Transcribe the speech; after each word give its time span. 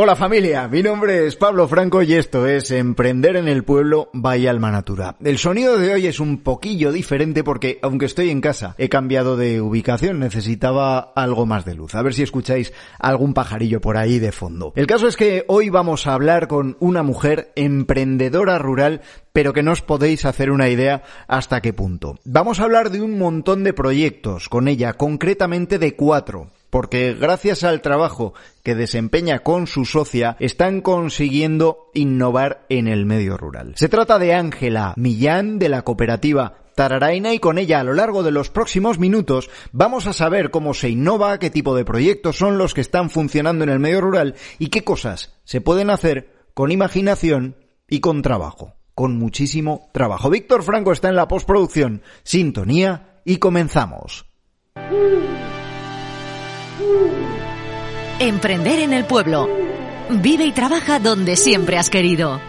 Hola 0.00 0.14
familia, 0.14 0.68
mi 0.68 0.80
nombre 0.80 1.26
es 1.26 1.34
Pablo 1.34 1.66
Franco 1.66 2.02
y 2.02 2.14
esto 2.14 2.46
es 2.46 2.70
Emprender 2.70 3.34
en 3.34 3.48
el 3.48 3.64
Pueblo 3.64 4.10
Vaya 4.12 4.52
Alma 4.52 4.70
Natura. 4.70 5.16
El 5.24 5.38
sonido 5.38 5.76
de 5.76 5.92
hoy 5.92 6.06
es 6.06 6.20
un 6.20 6.44
poquillo 6.44 6.92
diferente 6.92 7.42
porque, 7.42 7.80
aunque 7.82 8.06
estoy 8.06 8.30
en 8.30 8.40
casa, 8.40 8.76
he 8.78 8.88
cambiado 8.88 9.36
de 9.36 9.60
ubicación, 9.60 10.20
necesitaba 10.20 11.00
algo 11.16 11.46
más 11.46 11.64
de 11.64 11.74
luz. 11.74 11.96
A 11.96 12.02
ver 12.02 12.14
si 12.14 12.22
escucháis 12.22 12.72
algún 13.00 13.34
pajarillo 13.34 13.80
por 13.80 13.96
ahí 13.96 14.20
de 14.20 14.30
fondo. 14.30 14.72
El 14.76 14.86
caso 14.86 15.08
es 15.08 15.16
que 15.16 15.44
hoy 15.48 15.68
vamos 15.68 16.06
a 16.06 16.14
hablar 16.14 16.46
con 16.46 16.76
una 16.78 17.02
mujer 17.02 17.50
emprendedora 17.56 18.56
rural 18.58 19.00
pero 19.38 19.52
que 19.52 19.62
no 19.62 19.70
os 19.70 19.82
podéis 19.82 20.24
hacer 20.24 20.50
una 20.50 20.68
idea 20.68 21.04
hasta 21.28 21.60
qué 21.60 21.72
punto. 21.72 22.18
Vamos 22.24 22.58
a 22.58 22.64
hablar 22.64 22.90
de 22.90 23.00
un 23.00 23.20
montón 23.20 23.62
de 23.62 23.72
proyectos 23.72 24.48
con 24.48 24.66
ella, 24.66 24.94
concretamente 24.94 25.78
de 25.78 25.94
cuatro 25.94 26.50
porque 26.70 27.14
gracias 27.14 27.62
al 27.62 27.80
trabajo 27.80 28.34
que 28.64 28.74
desempeña 28.74 29.38
con 29.38 29.68
su 29.68 29.84
socia 29.84 30.36
están 30.40 30.80
consiguiendo 30.80 31.88
innovar 31.94 32.66
en 32.68 32.88
el 32.88 33.06
medio 33.06 33.36
rural. 33.36 33.74
Se 33.76 33.88
trata 33.88 34.18
de 34.18 34.34
Ángela 34.34 34.92
Millán 34.96 35.60
de 35.60 35.68
la 35.68 35.82
cooperativa 35.82 36.58
Tararaina 36.74 37.32
y 37.32 37.38
con 37.38 37.58
ella 37.58 37.78
a 37.78 37.84
lo 37.84 37.94
largo 37.94 38.24
de 38.24 38.32
los 38.32 38.50
próximos 38.50 38.98
minutos 38.98 39.50
vamos 39.70 40.08
a 40.08 40.14
saber 40.14 40.50
cómo 40.50 40.74
se 40.74 40.88
innova, 40.88 41.38
qué 41.38 41.50
tipo 41.50 41.76
de 41.76 41.84
proyectos 41.84 42.36
son 42.36 42.58
los 42.58 42.74
que 42.74 42.80
están 42.80 43.08
funcionando 43.08 43.62
en 43.62 43.70
el 43.70 43.78
medio 43.78 44.00
rural 44.00 44.34
y 44.58 44.70
qué 44.70 44.82
cosas 44.82 45.32
se 45.44 45.60
pueden 45.60 45.90
hacer 45.90 46.34
con 46.54 46.72
imaginación 46.72 47.54
y 47.88 48.00
con 48.00 48.20
trabajo, 48.20 48.77
con 48.98 49.16
muchísimo 49.16 49.88
trabajo. 49.92 50.28
Víctor 50.28 50.64
Franco 50.64 50.90
está 50.90 51.08
en 51.08 51.14
la 51.14 51.28
postproducción, 51.28 52.02
sintonía 52.24 53.20
y 53.24 53.36
comenzamos. 53.36 54.26
Emprender 58.18 58.80
en 58.80 58.92
el 58.92 59.04
pueblo. 59.04 59.48
Vive 60.10 60.46
y 60.46 60.50
trabaja 60.50 60.98
donde 60.98 61.36
siempre 61.36 61.78
has 61.78 61.90
querido. 61.90 62.40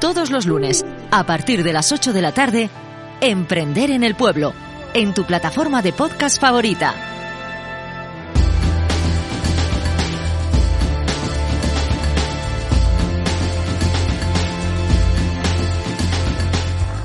Todos 0.00 0.30
los 0.30 0.46
lunes, 0.46 0.84
a 1.10 1.26
partir 1.26 1.64
de 1.64 1.72
las 1.72 1.90
8 1.90 2.12
de 2.12 2.22
la 2.22 2.30
tarde, 2.30 2.70
Emprender 3.20 3.90
en 3.90 4.04
el 4.04 4.14
pueblo, 4.14 4.52
en 4.94 5.12
tu 5.12 5.24
plataforma 5.24 5.82
de 5.82 5.92
podcast 5.92 6.40
favorita. 6.40 7.15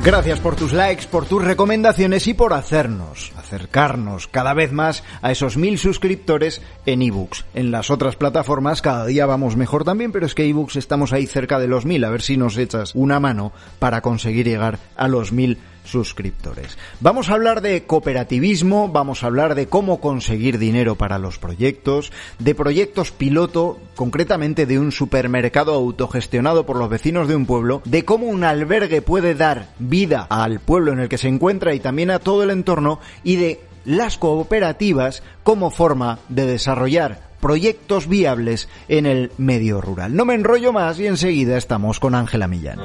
Gracias 0.04 0.40
por 0.40 0.56
tus 0.56 0.74
likes, 0.74 1.06
por 1.06 1.28
tus 1.28 1.46
recomendaciones 1.46 2.26
y 2.26 2.34
por 2.34 2.54
hacernos, 2.54 3.32
acercarnos 3.38 4.28
cada 4.28 4.56
vez 4.56 4.72
más 4.72 5.04
a 5.22 5.32
esos 5.32 5.58
mil 5.58 5.78
suscriptores 5.78 6.64
en 6.88 7.04
ebooks. 7.04 7.46
En 7.54 7.70
las 7.70 7.92
otras 7.92 8.16
plataformas 8.16 8.82
cada 8.82 9.06
día 9.06 9.28
vamos 9.28 9.56
mejor 9.56 9.84
también, 9.84 10.12
pero 10.12 10.26
es 10.26 10.34
que 10.34 10.50
ebooks 10.50 10.76
estamos 10.78 11.14
ahí 11.14 11.28
cerca 11.28 11.60
de 11.60 11.68
los 11.68 11.86
mil. 11.86 12.04
A 12.04 12.10
ver 12.10 12.24
si 12.24 12.36
nos 12.36 12.58
echas 12.58 12.96
una 12.96 13.20
mano 13.20 13.52
para 13.78 14.02
conseguir 14.02 14.48
llegar 14.48 14.80
a 14.96 15.08
los 15.08 15.32
mil 15.32 15.60
suscriptores. 15.84 16.78
Vamos 17.00 17.30
a 17.30 17.34
hablar 17.34 17.62
de 17.62 17.84
cooperativismo, 17.84 18.90
vamos 18.90 19.24
a 19.24 19.28
hablar 19.28 19.56
de 19.56 19.68
cómo 19.68 20.00
conseguir 20.00 20.58
dinero 20.58 20.96
para 20.96 21.20
los 21.20 21.38
proyectos, 21.40 22.12
de 22.40 22.56
proyectos 22.56 23.12
piloto, 23.12 23.80
concretamente 23.96 24.66
de 24.66 24.80
un 24.80 24.92
supermercado 24.92 25.74
autogestionado 25.74 26.66
por 26.66 26.78
los 26.78 26.90
vecinos 26.90 27.28
de 27.28 27.36
un 27.36 27.46
pueblo, 27.46 27.82
de 27.86 28.06
cómo 28.06 28.28
un 28.28 28.44
albergue 28.44 29.02
puede 29.02 29.36
dar 29.36 29.70
vida 29.80 30.28
al 30.30 30.60
pueblo 30.60 30.94
en 30.94 31.00
el 31.00 31.10
que 31.10 31.18
se 31.18 31.28
encuentra 31.28 31.74
y 31.74 31.80
también 31.80 32.12
a 32.12 32.20
todo 32.20 32.44
el 32.44 32.52
entorno 32.52 33.00
y 33.24 33.36
de 33.36 33.62
las 33.86 34.18
cooperativas 34.18 35.24
como 35.44 35.72
forma 35.72 36.20
de 36.30 36.46
desarrollar 36.46 37.32
proyectos 37.40 38.08
viables 38.08 38.70
en 38.88 39.06
el 39.06 39.32
medio 39.38 39.82
rural. 39.82 40.16
No 40.16 40.26
me 40.26 40.36
enrollo 40.36 40.72
más 40.72 41.00
y 41.00 41.08
enseguida 41.08 41.58
estamos 41.58 42.00
con 42.00 42.16
Ángela 42.16 42.48
Millán. 42.48 42.80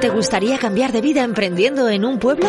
¿Te 0.00 0.10
gustaría 0.10 0.58
cambiar 0.58 0.92
de 0.92 1.00
vida 1.00 1.24
emprendiendo 1.24 1.88
en 1.88 2.04
un 2.04 2.18
pueblo? 2.18 2.46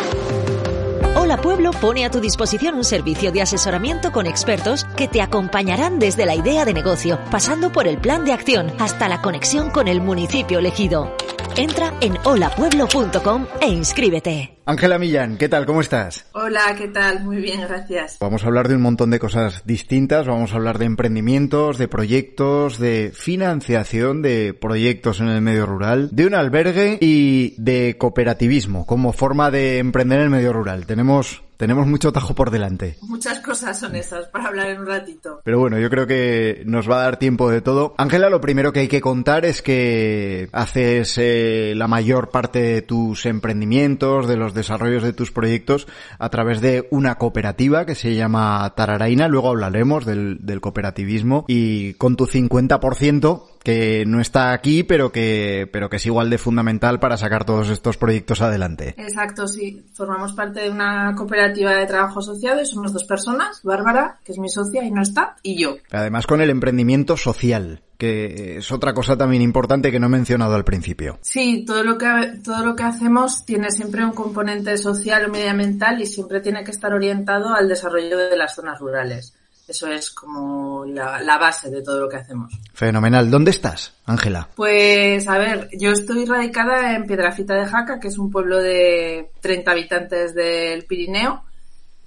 Hola 1.16 1.38
Pueblo 1.38 1.70
pone 1.70 2.04
a 2.04 2.10
tu 2.10 2.20
disposición 2.20 2.74
un 2.74 2.84
servicio 2.84 3.32
de 3.32 3.40
asesoramiento 3.40 4.12
con 4.12 4.26
expertos 4.26 4.84
que 4.96 5.08
te 5.08 5.22
acompañarán 5.22 5.98
desde 5.98 6.26
la 6.26 6.34
idea 6.34 6.66
de 6.66 6.74
negocio, 6.74 7.18
pasando 7.30 7.72
por 7.72 7.88
el 7.88 7.96
plan 7.96 8.26
de 8.26 8.32
acción 8.32 8.70
hasta 8.78 9.08
la 9.08 9.22
conexión 9.22 9.70
con 9.70 9.88
el 9.88 10.02
municipio 10.02 10.58
elegido. 10.58 11.16
Entra 11.58 11.92
en 12.00 12.14
holapueblo.com 12.22 13.46
e 13.60 13.66
inscríbete. 13.66 14.58
Ángela 14.64 14.96
Millán, 14.96 15.36
¿qué 15.36 15.48
tal? 15.48 15.66
¿Cómo 15.66 15.80
estás? 15.80 16.24
Hola, 16.32 16.76
¿qué 16.78 16.86
tal? 16.86 17.24
Muy 17.24 17.38
bien, 17.38 17.62
gracias. 17.62 18.16
Vamos 18.20 18.44
a 18.44 18.46
hablar 18.46 18.68
de 18.68 18.76
un 18.76 18.82
montón 18.82 19.10
de 19.10 19.18
cosas 19.18 19.64
distintas, 19.66 20.28
vamos 20.28 20.52
a 20.52 20.54
hablar 20.54 20.78
de 20.78 20.84
emprendimientos, 20.84 21.76
de 21.76 21.88
proyectos, 21.88 22.78
de 22.78 23.10
financiación 23.12 24.22
de 24.22 24.54
proyectos 24.54 25.18
en 25.18 25.30
el 25.30 25.42
medio 25.42 25.66
rural, 25.66 26.10
de 26.12 26.26
un 26.26 26.34
albergue 26.34 26.96
y 27.00 27.60
de 27.60 27.96
cooperativismo 27.98 28.86
como 28.86 29.12
forma 29.12 29.50
de 29.50 29.78
emprender 29.78 30.20
en 30.20 30.26
el 30.26 30.30
medio 30.30 30.52
rural. 30.52 30.86
Tenemos 30.86 31.42
tenemos 31.58 31.88
mucho 31.88 32.12
tajo 32.12 32.36
por 32.36 32.52
delante. 32.52 32.96
Muchas 33.18 33.40
cosas 33.40 33.76
son 33.76 33.96
esas 33.96 34.28
para 34.28 34.46
hablar 34.46 34.68
en 34.68 34.78
un 34.78 34.86
ratito. 34.86 35.40
Pero 35.42 35.58
bueno, 35.58 35.76
yo 35.80 35.90
creo 35.90 36.06
que 36.06 36.62
nos 36.66 36.88
va 36.88 37.00
a 37.00 37.02
dar 37.02 37.18
tiempo 37.18 37.50
de 37.50 37.60
todo. 37.60 37.96
Ángela, 37.98 38.30
lo 38.30 38.40
primero 38.40 38.72
que 38.72 38.78
hay 38.78 38.86
que 38.86 39.00
contar 39.00 39.44
es 39.44 39.60
que 39.60 40.48
haces 40.52 41.18
eh, 41.18 41.72
la 41.74 41.88
mayor 41.88 42.30
parte 42.30 42.62
de 42.62 42.82
tus 42.82 43.26
emprendimientos, 43.26 44.28
de 44.28 44.36
los 44.36 44.54
desarrollos 44.54 45.02
de 45.02 45.12
tus 45.12 45.32
proyectos 45.32 45.88
a 46.20 46.28
través 46.28 46.60
de 46.60 46.86
una 46.92 47.16
cooperativa 47.16 47.86
que 47.86 47.96
se 47.96 48.14
llama 48.14 48.72
Tararaina. 48.76 49.26
Luego 49.26 49.48
hablaremos 49.48 50.06
del, 50.06 50.38
del 50.46 50.60
cooperativismo 50.60 51.44
y 51.48 51.94
con 51.94 52.14
tu 52.14 52.28
50% 52.28 53.57
que 53.62 54.04
no 54.06 54.20
está 54.20 54.52
aquí, 54.52 54.82
pero 54.82 55.12
que, 55.12 55.68
pero 55.72 55.88
que 55.88 55.96
es 55.96 56.06
igual 56.06 56.30
de 56.30 56.38
fundamental 56.38 57.00
para 57.00 57.16
sacar 57.16 57.44
todos 57.44 57.70
estos 57.70 57.96
proyectos 57.96 58.40
adelante. 58.40 58.94
Exacto, 58.96 59.46
sí. 59.46 59.84
Formamos 59.92 60.32
parte 60.32 60.60
de 60.60 60.70
una 60.70 61.14
cooperativa 61.14 61.74
de 61.74 61.86
trabajo 61.86 62.20
asociado 62.20 62.60
y 62.62 62.66
somos 62.66 62.92
dos 62.92 63.04
personas, 63.04 63.60
Bárbara, 63.62 64.18
que 64.24 64.32
es 64.32 64.38
mi 64.38 64.48
socia 64.48 64.84
y 64.84 64.90
no 64.90 65.02
está, 65.02 65.36
y 65.42 65.60
yo. 65.60 65.76
Además 65.90 66.26
con 66.26 66.40
el 66.40 66.50
emprendimiento 66.50 67.16
social 67.16 67.82
que 67.98 68.58
es 68.58 68.70
otra 68.70 68.94
cosa 68.94 69.16
también 69.16 69.42
importante 69.42 69.90
que 69.90 69.98
no 69.98 70.06
he 70.06 70.10
mencionado 70.10 70.54
al 70.54 70.64
principio. 70.64 71.18
Sí, 71.20 71.64
todo 71.66 71.82
lo 71.82 71.98
que 71.98 72.06
todo 72.44 72.64
lo 72.64 72.76
que 72.76 72.84
hacemos 72.84 73.44
tiene 73.44 73.72
siempre 73.72 74.04
un 74.04 74.12
componente 74.12 74.78
social 74.78 75.26
o 75.26 75.28
medioambiental 75.30 76.00
y 76.00 76.06
siempre 76.06 76.40
tiene 76.40 76.62
que 76.62 76.70
estar 76.70 76.94
orientado 76.94 77.52
al 77.52 77.68
desarrollo 77.68 78.16
de 78.16 78.36
las 78.36 78.54
zonas 78.54 78.78
rurales. 78.78 79.34
Eso 79.68 79.86
es 79.88 80.10
como 80.10 80.86
la, 80.86 81.36
base 81.38 81.70
de 81.70 81.82
todo 81.82 82.00
lo 82.00 82.08
que 82.08 82.16
hacemos. 82.16 82.52
Fenomenal. 82.72 83.30
¿Dónde 83.30 83.50
estás, 83.50 83.92
Ángela? 84.06 84.48
Pues, 84.56 85.28
a 85.28 85.36
ver, 85.36 85.68
yo 85.78 85.90
estoy 85.90 86.24
radicada 86.24 86.94
en 86.94 87.06
Piedrafita 87.06 87.54
de 87.54 87.66
Jaca, 87.66 88.00
que 88.00 88.08
es 88.08 88.16
un 88.16 88.30
pueblo 88.30 88.58
de 88.58 89.30
30 89.40 89.70
habitantes 89.70 90.34
del 90.34 90.84
Pirineo 90.86 91.44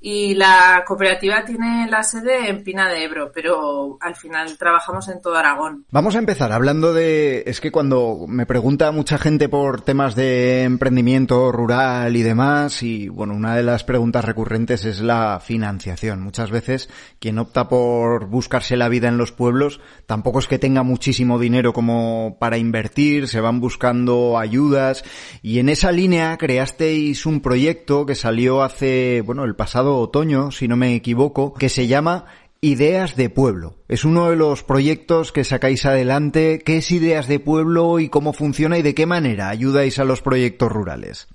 y 0.04 0.34
la 0.34 0.84
cooperativa 0.86 1.46
tiene 1.46 1.88
la 1.88 2.02
sede 2.02 2.50
en 2.50 2.64
Pina 2.64 2.90
de 2.90 3.04
Ebro, 3.04 3.32
pero 3.32 4.00
al 4.02 4.16
final 4.16 4.58
trabajamos 4.58 5.08
en 5.10 5.22
todo 5.22 5.36
Aragón. 5.36 5.86
Vamos 5.92 6.16
a 6.16 6.20
empezar 6.20 6.52
hablando 6.52 6.92
de... 6.92 7.44
Es 7.46 7.62
que 7.62 7.72
cuando 7.72 8.26
me 8.28 8.48
pregunta 8.48 8.92
mucha 8.92 9.20
gente 9.20 9.48
por 9.48 9.82
temas 9.82 10.16
de 10.16 10.64
emprendimiento 10.64 11.52
rural 11.52 12.16
y 12.16 12.24
demás, 12.24 12.82
y 12.82 13.10
bueno, 13.10 13.36
una 13.36 13.56
de 13.56 13.62
las 13.62 13.84
preguntas 13.84 14.26
recurrentes 14.26 14.86
es 14.86 15.02
la 15.02 15.40
financiación. 15.40 16.22
Muchas 16.24 16.50
veces 16.50 16.90
quien 17.20 17.38
opta 17.38 17.70
por 17.70 18.26
buscarse 18.26 18.76
la 18.78 18.90
vida 18.90 19.08
en 19.08 19.18
los 19.18 19.32
pueblos 19.32 19.82
tampoco 20.08 20.40
es 20.40 20.48
que 20.48 20.58
tenga 20.58 20.82
muchísimo 20.82 21.38
dinero 21.38 21.74
como 21.74 22.38
para 22.40 22.58
invertir, 22.58 23.28
se 23.28 23.40
van 23.40 23.60
buscando 23.60 24.40
ayudas, 24.40 25.04
y 25.44 25.60
en 25.60 25.70
esa 25.70 25.92
línea 25.92 26.38
creasteis 26.38 27.28
un 27.28 27.42
proyecto 27.42 28.08
que 28.08 28.16
salió 28.16 28.64
hace, 28.64 29.22
bueno, 29.22 29.44
el 29.44 29.56
pasado 29.56 29.91
otoño, 29.98 30.52
si 30.52 30.68
no 30.68 30.78
me 30.78 30.96
equivoco, 30.96 31.54
que 31.54 31.70
se 31.70 31.88
llama 31.88 32.26
Ideas 32.62 33.16
de 33.16 33.30
Pueblo. 33.30 33.76
Es 33.88 34.06
uno 34.06 34.30
de 34.30 34.36
los 34.36 34.64
proyectos 34.64 35.32
que 35.32 35.44
sacáis 35.44 35.86
adelante. 35.86 36.62
¿Qué 36.64 36.78
es 36.78 36.92
Ideas 36.92 37.28
de 37.28 37.40
Pueblo 37.40 38.00
y 38.00 38.10
cómo 38.10 38.34
funciona 38.34 38.78
y 38.78 38.84
de 38.84 38.94
qué 38.94 39.06
manera 39.06 39.50
ayudáis 39.50 39.98
a 39.98 40.04
los 40.04 40.22
proyectos 40.22 40.72
rurales? 40.72 41.28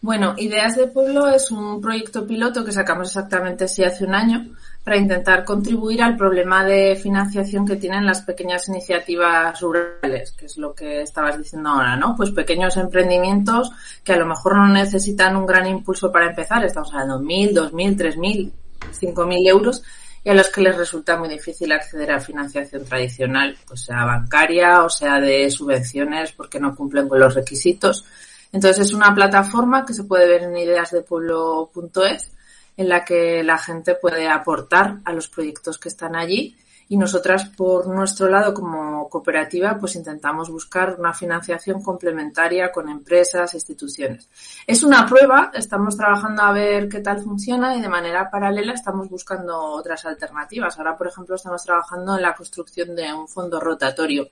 Bueno, 0.00 0.34
Ideas 0.38 0.76
de 0.76 0.86
Pueblo 0.86 1.28
es 1.28 1.50
un 1.50 1.80
proyecto 1.80 2.26
piloto 2.26 2.64
que 2.64 2.72
sacamos 2.72 3.08
exactamente 3.08 3.64
así 3.64 3.84
hace 3.84 4.04
un 4.04 4.14
año 4.14 4.46
para 4.84 4.96
intentar 4.96 5.44
contribuir 5.44 6.02
al 6.02 6.16
problema 6.16 6.64
de 6.64 6.96
financiación 6.96 7.66
que 7.66 7.76
tienen 7.76 8.06
las 8.06 8.22
pequeñas 8.22 8.68
iniciativas 8.68 9.60
rurales, 9.60 10.32
que 10.32 10.46
es 10.46 10.56
lo 10.56 10.74
que 10.74 11.02
estabas 11.02 11.36
diciendo 11.36 11.68
ahora, 11.68 11.96
¿no? 11.96 12.16
Pues 12.16 12.30
pequeños 12.30 12.76
emprendimientos 12.76 13.70
que 14.02 14.14
a 14.14 14.16
lo 14.16 14.26
mejor 14.26 14.56
no 14.56 14.68
necesitan 14.68 15.36
un 15.36 15.46
gran 15.46 15.66
impulso 15.66 16.10
para 16.10 16.30
empezar, 16.30 16.64
estamos 16.64 16.92
hablando 16.92 17.18
de 17.18 17.24
mil, 17.24 17.54
dos 17.54 17.72
mil, 17.74 17.96
tres 17.96 18.16
mil, 18.16 18.52
cinco 18.92 19.26
mil 19.26 19.46
euros, 19.46 19.82
y 20.24 20.30
a 20.30 20.34
los 20.34 20.48
que 20.48 20.62
les 20.62 20.76
resulta 20.76 21.18
muy 21.18 21.28
difícil 21.28 21.72
acceder 21.72 22.12
a 22.12 22.20
financiación 22.20 22.84
tradicional, 22.84 23.56
pues 23.66 23.82
sea 23.82 24.04
bancaria 24.04 24.82
o 24.82 24.90
sea 24.90 25.20
de 25.20 25.50
subvenciones 25.50 26.32
porque 26.32 26.60
no 26.60 26.74
cumplen 26.74 27.08
con 27.08 27.20
los 27.20 27.34
requisitos. 27.34 28.04
Entonces 28.52 28.86
es 28.86 28.92
una 28.92 29.14
plataforma 29.14 29.84
que 29.84 29.94
se 29.94 30.04
puede 30.04 30.26
ver 30.26 30.42
en 30.42 30.56
ideasdepueblo.es 30.56 32.32
en 32.80 32.88
la 32.88 33.04
que 33.04 33.44
la 33.44 33.58
gente 33.58 33.94
puede 33.94 34.26
aportar 34.26 35.00
a 35.04 35.12
los 35.12 35.28
proyectos 35.28 35.76
que 35.76 35.90
están 35.90 36.16
allí 36.16 36.56
y 36.88 36.96
nosotras 36.96 37.44
por 37.50 37.86
nuestro 37.86 38.26
lado 38.30 38.54
como 38.54 39.06
cooperativa 39.10 39.76
pues 39.78 39.96
intentamos 39.96 40.48
buscar 40.48 40.96
una 40.98 41.12
financiación 41.12 41.82
complementaria 41.82 42.72
con 42.72 42.88
empresas 42.88 43.52
instituciones. 43.52 44.30
Es 44.66 44.82
una 44.82 45.06
prueba, 45.06 45.50
estamos 45.52 45.94
trabajando 45.94 46.40
a 46.40 46.52
ver 46.52 46.88
qué 46.88 47.00
tal 47.00 47.20
funciona 47.22 47.76
y 47.76 47.82
de 47.82 47.88
manera 47.90 48.30
paralela 48.30 48.72
estamos 48.72 49.10
buscando 49.10 49.60
otras 49.60 50.06
alternativas. 50.06 50.78
Ahora, 50.78 50.96
por 50.96 51.08
ejemplo, 51.08 51.34
estamos 51.34 51.62
trabajando 51.62 52.16
en 52.16 52.22
la 52.22 52.34
construcción 52.34 52.96
de 52.96 53.12
un 53.12 53.28
fondo 53.28 53.60
rotatorio 53.60 54.30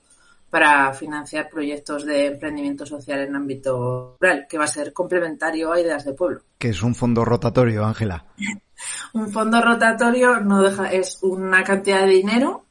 para 0.49 0.91
financiar 0.93 1.49
proyectos 1.49 2.05
de 2.05 2.27
emprendimiento 2.27 2.85
social 2.85 3.19
en 3.19 3.35
ámbito 3.35 4.17
rural, 4.19 4.47
que 4.49 4.57
va 4.57 4.63
a 4.63 4.67
ser 4.67 4.91
complementario 4.93 5.71
a 5.71 5.79
Ideas 5.79 6.05
de 6.05 6.13
Pueblo. 6.13 6.41
¿Qué 6.57 6.69
es 6.69 6.81
un 6.81 6.95
fondo 6.95 7.23
rotatorio, 7.23 7.85
Ángela? 7.85 8.25
un 9.13 9.31
fondo 9.31 9.61
rotatorio 9.61 10.39
no 10.39 10.61
deja, 10.61 10.91
es 10.91 11.19
una 11.21 11.63
cantidad 11.63 12.01
de 12.01 12.13
dinero 12.13 12.65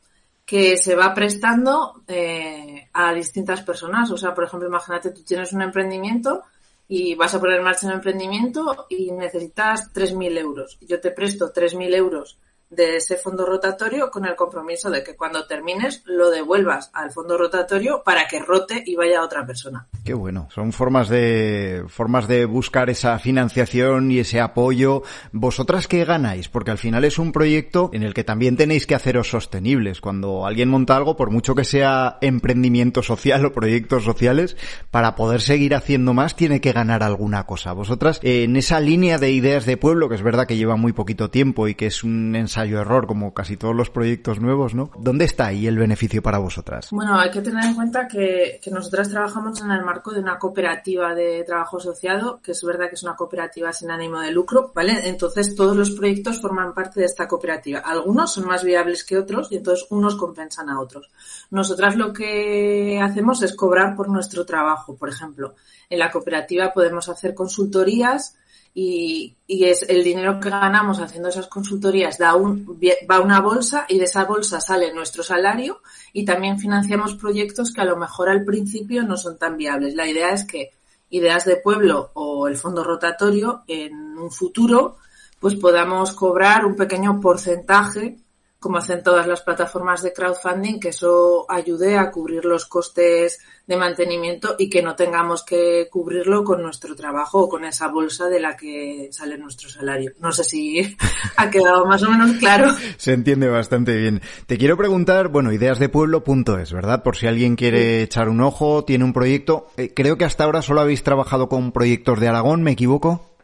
que 0.44 0.78
se 0.78 0.96
va 0.96 1.12
prestando 1.12 2.02
eh, 2.08 2.88
a 2.94 3.12
distintas 3.12 3.62
personas. 3.62 4.10
O 4.10 4.16
sea, 4.16 4.34
por 4.34 4.44
ejemplo, 4.44 4.68
imagínate, 4.68 5.10
tú 5.10 5.22
tienes 5.22 5.52
un 5.52 5.62
emprendimiento 5.62 6.44
y 6.88 7.14
vas 7.14 7.34
a 7.34 7.38
poner 7.38 7.58
en 7.58 7.64
marcha 7.64 7.86
un 7.86 7.92
emprendimiento 7.92 8.86
y 8.88 9.12
necesitas 9.12 9.92
3.000 9.92 10.38
euros. 10.38 10.78
Yo 10.80 11.00
te 11.00 11.10
presto 11.10 11.52
3.000 11.52 11.94
euros 11.94 12.38
de 12.70 12.96
ese 12.96 13.16
fondo 13.16 13.46
rotatorio 13.46 14.10
con 14.10 14.26
el 14.26 14.36
compromiso 14.36 14.90
de 14.90 15.02
que 15.02 15.16
cuando 15.16 15.46
termines 15.46 16.02
lo 16.04 16.30
devuelvas 16.30 16.90
al 16.92 17.10
fondo 17.10 17.38
rotatorio 17.38 18.02
para 18.04 18.26
que 18.28 18.40
rote 18.40 18.82
y 18.84 18.94
vaya 18.94 19.20
a 19.20 19.24
otra 19.24 19.46
persona. 19.46 19.86
Qué 20.04 20.12
bueno. 20.14 20.48
Son 20.50 20.72
formas 20.72 21.08
de 21.08 21.84
formas 21.88 22.28
de 22.28 22.44
buscar 22.44 22.90
esa 22.90 23.18
financiación 23.18 24.10
y 24.10 24.18
ese 24.18 24.40
apoyo. 24.40 25.02
¿Vosotras 25.32 25.88
qué 25.88 26.04
ganáis? 26.04 26.48
Porque 26.48 26.70
al 26.70 26.78
final 26.78 27.04
es 27.04 27.18
un 27.18 27.32
proyecto 27.32 27.90
en 27.92 28.02
el 28.02 28.14
que 28.14 28.24
también 28.24 28.56
tenéis 28.56 28.86
que 28.86 28.94
haceros 28.94 29.30
sostenibles. 29.30 30.00
Cuando 30.00 30.46
alguien 30.46 30.68
monta 30.68 30.96
algo, 30.96 31.16
por 31.16 31.30
mucho 31.30 31.54
que 31.54 31.64
sea 31.64 32.18
emprendimiento 32.20 33.02
social 33.02 33.44
o 33.46 33.52
proyectos 33.52 34.04
sociales, 34.04 34.56
para 34.90 35.14
poder 35.14 35.40
seguir 35.40 35.74
haciendo 35.74 36.12
más 36.12 36.36
tiene 36.36 36.60
que 36.60 36.72
ganar 36.72 37.02
alguna 37.02 37.46
cosa. 37.46 37.72
Vosotras 37.72 38.20
en 38.22 38.56
esa 38.56 38.80
línea 38.80 39.18
de 39.18 39.30
ideas 39.30 39.64
de 39.64 39.76
pueblo, 39.76 40.08
que 40.08 40.16
es 40.16 40.22
verdad 40.22 40.46
que 40.46 40.56
lleva 40.56 40.76
muy 40.76 40.92
poquito 40.92 41.30
tiempo 41.30 41.68
y 41.68 41.74
que 41.74 41.86
es 41.86 42.04
un 42.04 42.36
ensayo 42.36 42.57
ensayo-error, 42.58 43.06
como 43.06 43.32
casi 43.32 43.56
todos 43.56 43.74
los 43.74 43.90
proyectos 43.90 44.40
nuevos, 44.40 44.74
¿no? 44.74 44.90
¿Dónde 44.98 45.24
está 45.24 45.46
ahí 45.46 45.66
el 45.66 45.78
beneficio 45.78 46.22
para 46.22 46.38
vosotras? 46.38 46.88
Bueno, 46.90 47.18
hay 47.18 47.30
que 47.30 47.40
tener 47.40 47.64
en 47.64 47.74
cuenta 47.74 48.08
que, 48.08 48.58
que 48.62 48.70
nosotras 48.70 49.08
trabajamos 49.08 49.60
en 49.60 49.70
el 49.70 49.84
marco 49.84 50.12
de 50.12 50.20
una 50.20 50.38
cooperativa 50.38 51.14
de 51.14 51.44
trabajo 51.44 51.78
asociado, 51.78 52.40
que 52.42 52.52
es 52.52 52.62
verdad 52.62 52.88
que 52.88 52.96
es 52.96 53.02
una 53.02 53.16
cooperativa 53.16 53.72
sin 53.72 53.90
ánimo 53.90 54.20
de 54.20 54.32
lucro, 54.32 54.72
¿vale? 54.74 55.08
Entonces 55.08 55.54
todos 55.54 55.76
los 55.76 55.90
proyectos 55.92 56.40
forman 56.40 56.74
parte 56.74 57.00
de 57.00 57.06
esta 57.06 57.28
cooperativa. 57.28 57.80
Algunos 57.80 58.32
son 58.32 58.46
más 58.46 58.64
viables 58.64 59.04
que 59.04 59.16
otros 59.16 59.52
y 59.52 59.56
entonces 59.56 59.86
unos 59.90 60.16
compensan 60.16 60.68
a 60.68 60.80
otros. 60.80 61.10
Nosotras 61.50 61.96
lo 61.96 62.12
que 62.12 63.00
hacemos 63.02 63.42
es 63.42 63.54
cobrar 63.54 63.94
por 63.94 64.08
nuestro 64.08 64.44
trabajo. 64.44 64.96
Por 64.96 65.08
ejemplo, 65.08 65.54
en 65.88 65.98
la 65.98 66.10
cooperativa 66.10 66.72
podemos 66.72 67.08
hacer 67.08 67.34
consultorías, 67.34 68.36
y, 68.80 69.34
es 69.48 69.82
el 69.88 70.04
dinero 70.04 70.38
que 70.38 70.50
ganamos 70.50 71.00
haciendo 71.00 71.30
esas 71.30 71.48
consultorías 71.48 72.16
da 72.16 72.36
un, 72.36 72.78
va 73.10 73.16
a 73.16 73.20
una 73.20 73.40
bolsa 73.40 73.86
y 73.88 73.98
de 73.98 74.04
esa 74.04 74.24
bolsa 74.24 74.60
sale 74.60 74.94
nuestro 74.94 75.24
salario 75.24 75.80
y 76.12 76.24
también 76.24 76.60
financiamos 76.60 77.14
proyectos 77.16 77.72
que 77.72 77.80
a 77.80 77.84
lo 77.84 77.96
mejor 77.96 78.28
al 78.28 78.44
principio 78.44 79.02
no 79.02 79.16
son 79.16 79.36
tan 79.36 79.56
viables. 79.56 79.94
La 79.94 80.06
idea 80.06 80.30
es 80.30 80.44
que 80.44 80.70
Ideas 81.10 81.44
de 81.46 81.56
Pueblo 81.56 82.10
o 82.14 82.46
el 82.46 82.56
Fondo 82.56 82.84
Rotatorio 82.84 83.62
en 83.66 84.16
un 84.16 84.30
futuro 84.30 84.98
pues 85.40 85.56
podamos 85.56 86.12
cobrar 86.12 86.64
un 86.64 86.76
pequeño 86.76 87.20
porcentaje 87.20 88.18
como 88.60 88.78
hacen 88.78 89.02
todas 89.02 89.26
las 89.26 89.42
plataformas 89.42 90.02
de 90.02 90.12
crowdfunding, 90.12 90.80
que 90.80 90.88
eso 90.88 91.46
ayude 91.48 91.96
a 91.96 92.10
cubrir 92.10 92.44
los 92.44 92.66
costes 92.66 93.38
de 93.68 93.76
mantenimiento 93.76 94.56
y 94.58 94.68
que 94.68 94.82
no 94.82 94.96
tengamos 94.96 95.44
que 95.44 95.88
cubrirlo 95.90 96.42
con 96.42 96.62
nuestro 96.62 96.96
trabajo 96.96 97.42
o 97.42 97.48
con 97.48 97.64
esa 97.64 97.88
bolsa 97.88 98.28
de 98.28 98.40
la 98.40 98.56
que 98.56 99.10
sale 99.12 99.38
nuestro 99.38 99.68
salario. 99.68 100.12
No 100.18 100.32
sé 100.32 100.42
si 100.42 100.96
ha 101.36 101.50
quedado 101.50 101.86
más 101.86 102.02
o 102.02 102.10
menos 102.10 102.32
claro. 102.38 102.74
Se 102.96 103.12
entiende 103.12 103.48
bastante 103.48 103.94
bien. 103.94 104.22
Te 104.46 104.58
quiero 104.58 104.76
preguntar, 104.76 105.28
bueno, 105.28 105.52
ideasdepueblo.es, 105.52 106.72
¿verdad? 106.72 107.02
Por 107.02 107.16
si 107.16 107.26
alguien 107.26 107.54
quiere 107.54 108.02
echar 108.02 108.28
un 108.28 108.40
ojo, 108.40 108.84
tiene 108.84 109.04
un 109.04 109.12
proyecto. 109.12 109.68
Eh, 109.76 109.92
creo 109.94 110.16
que 110.16 110.24
hasta 110.24 110.44
ahora 110.44 110.62
solo 110.62 110.80
habéis 110.80 111.04
trabajado 111.04 111.48
con 111.48 111.70
proyectos 111.70 112.18
de 112.18 112.28
Aragón, 112.28 112.62
¿me 112.62 112.72
equivoco? 112.72 113.37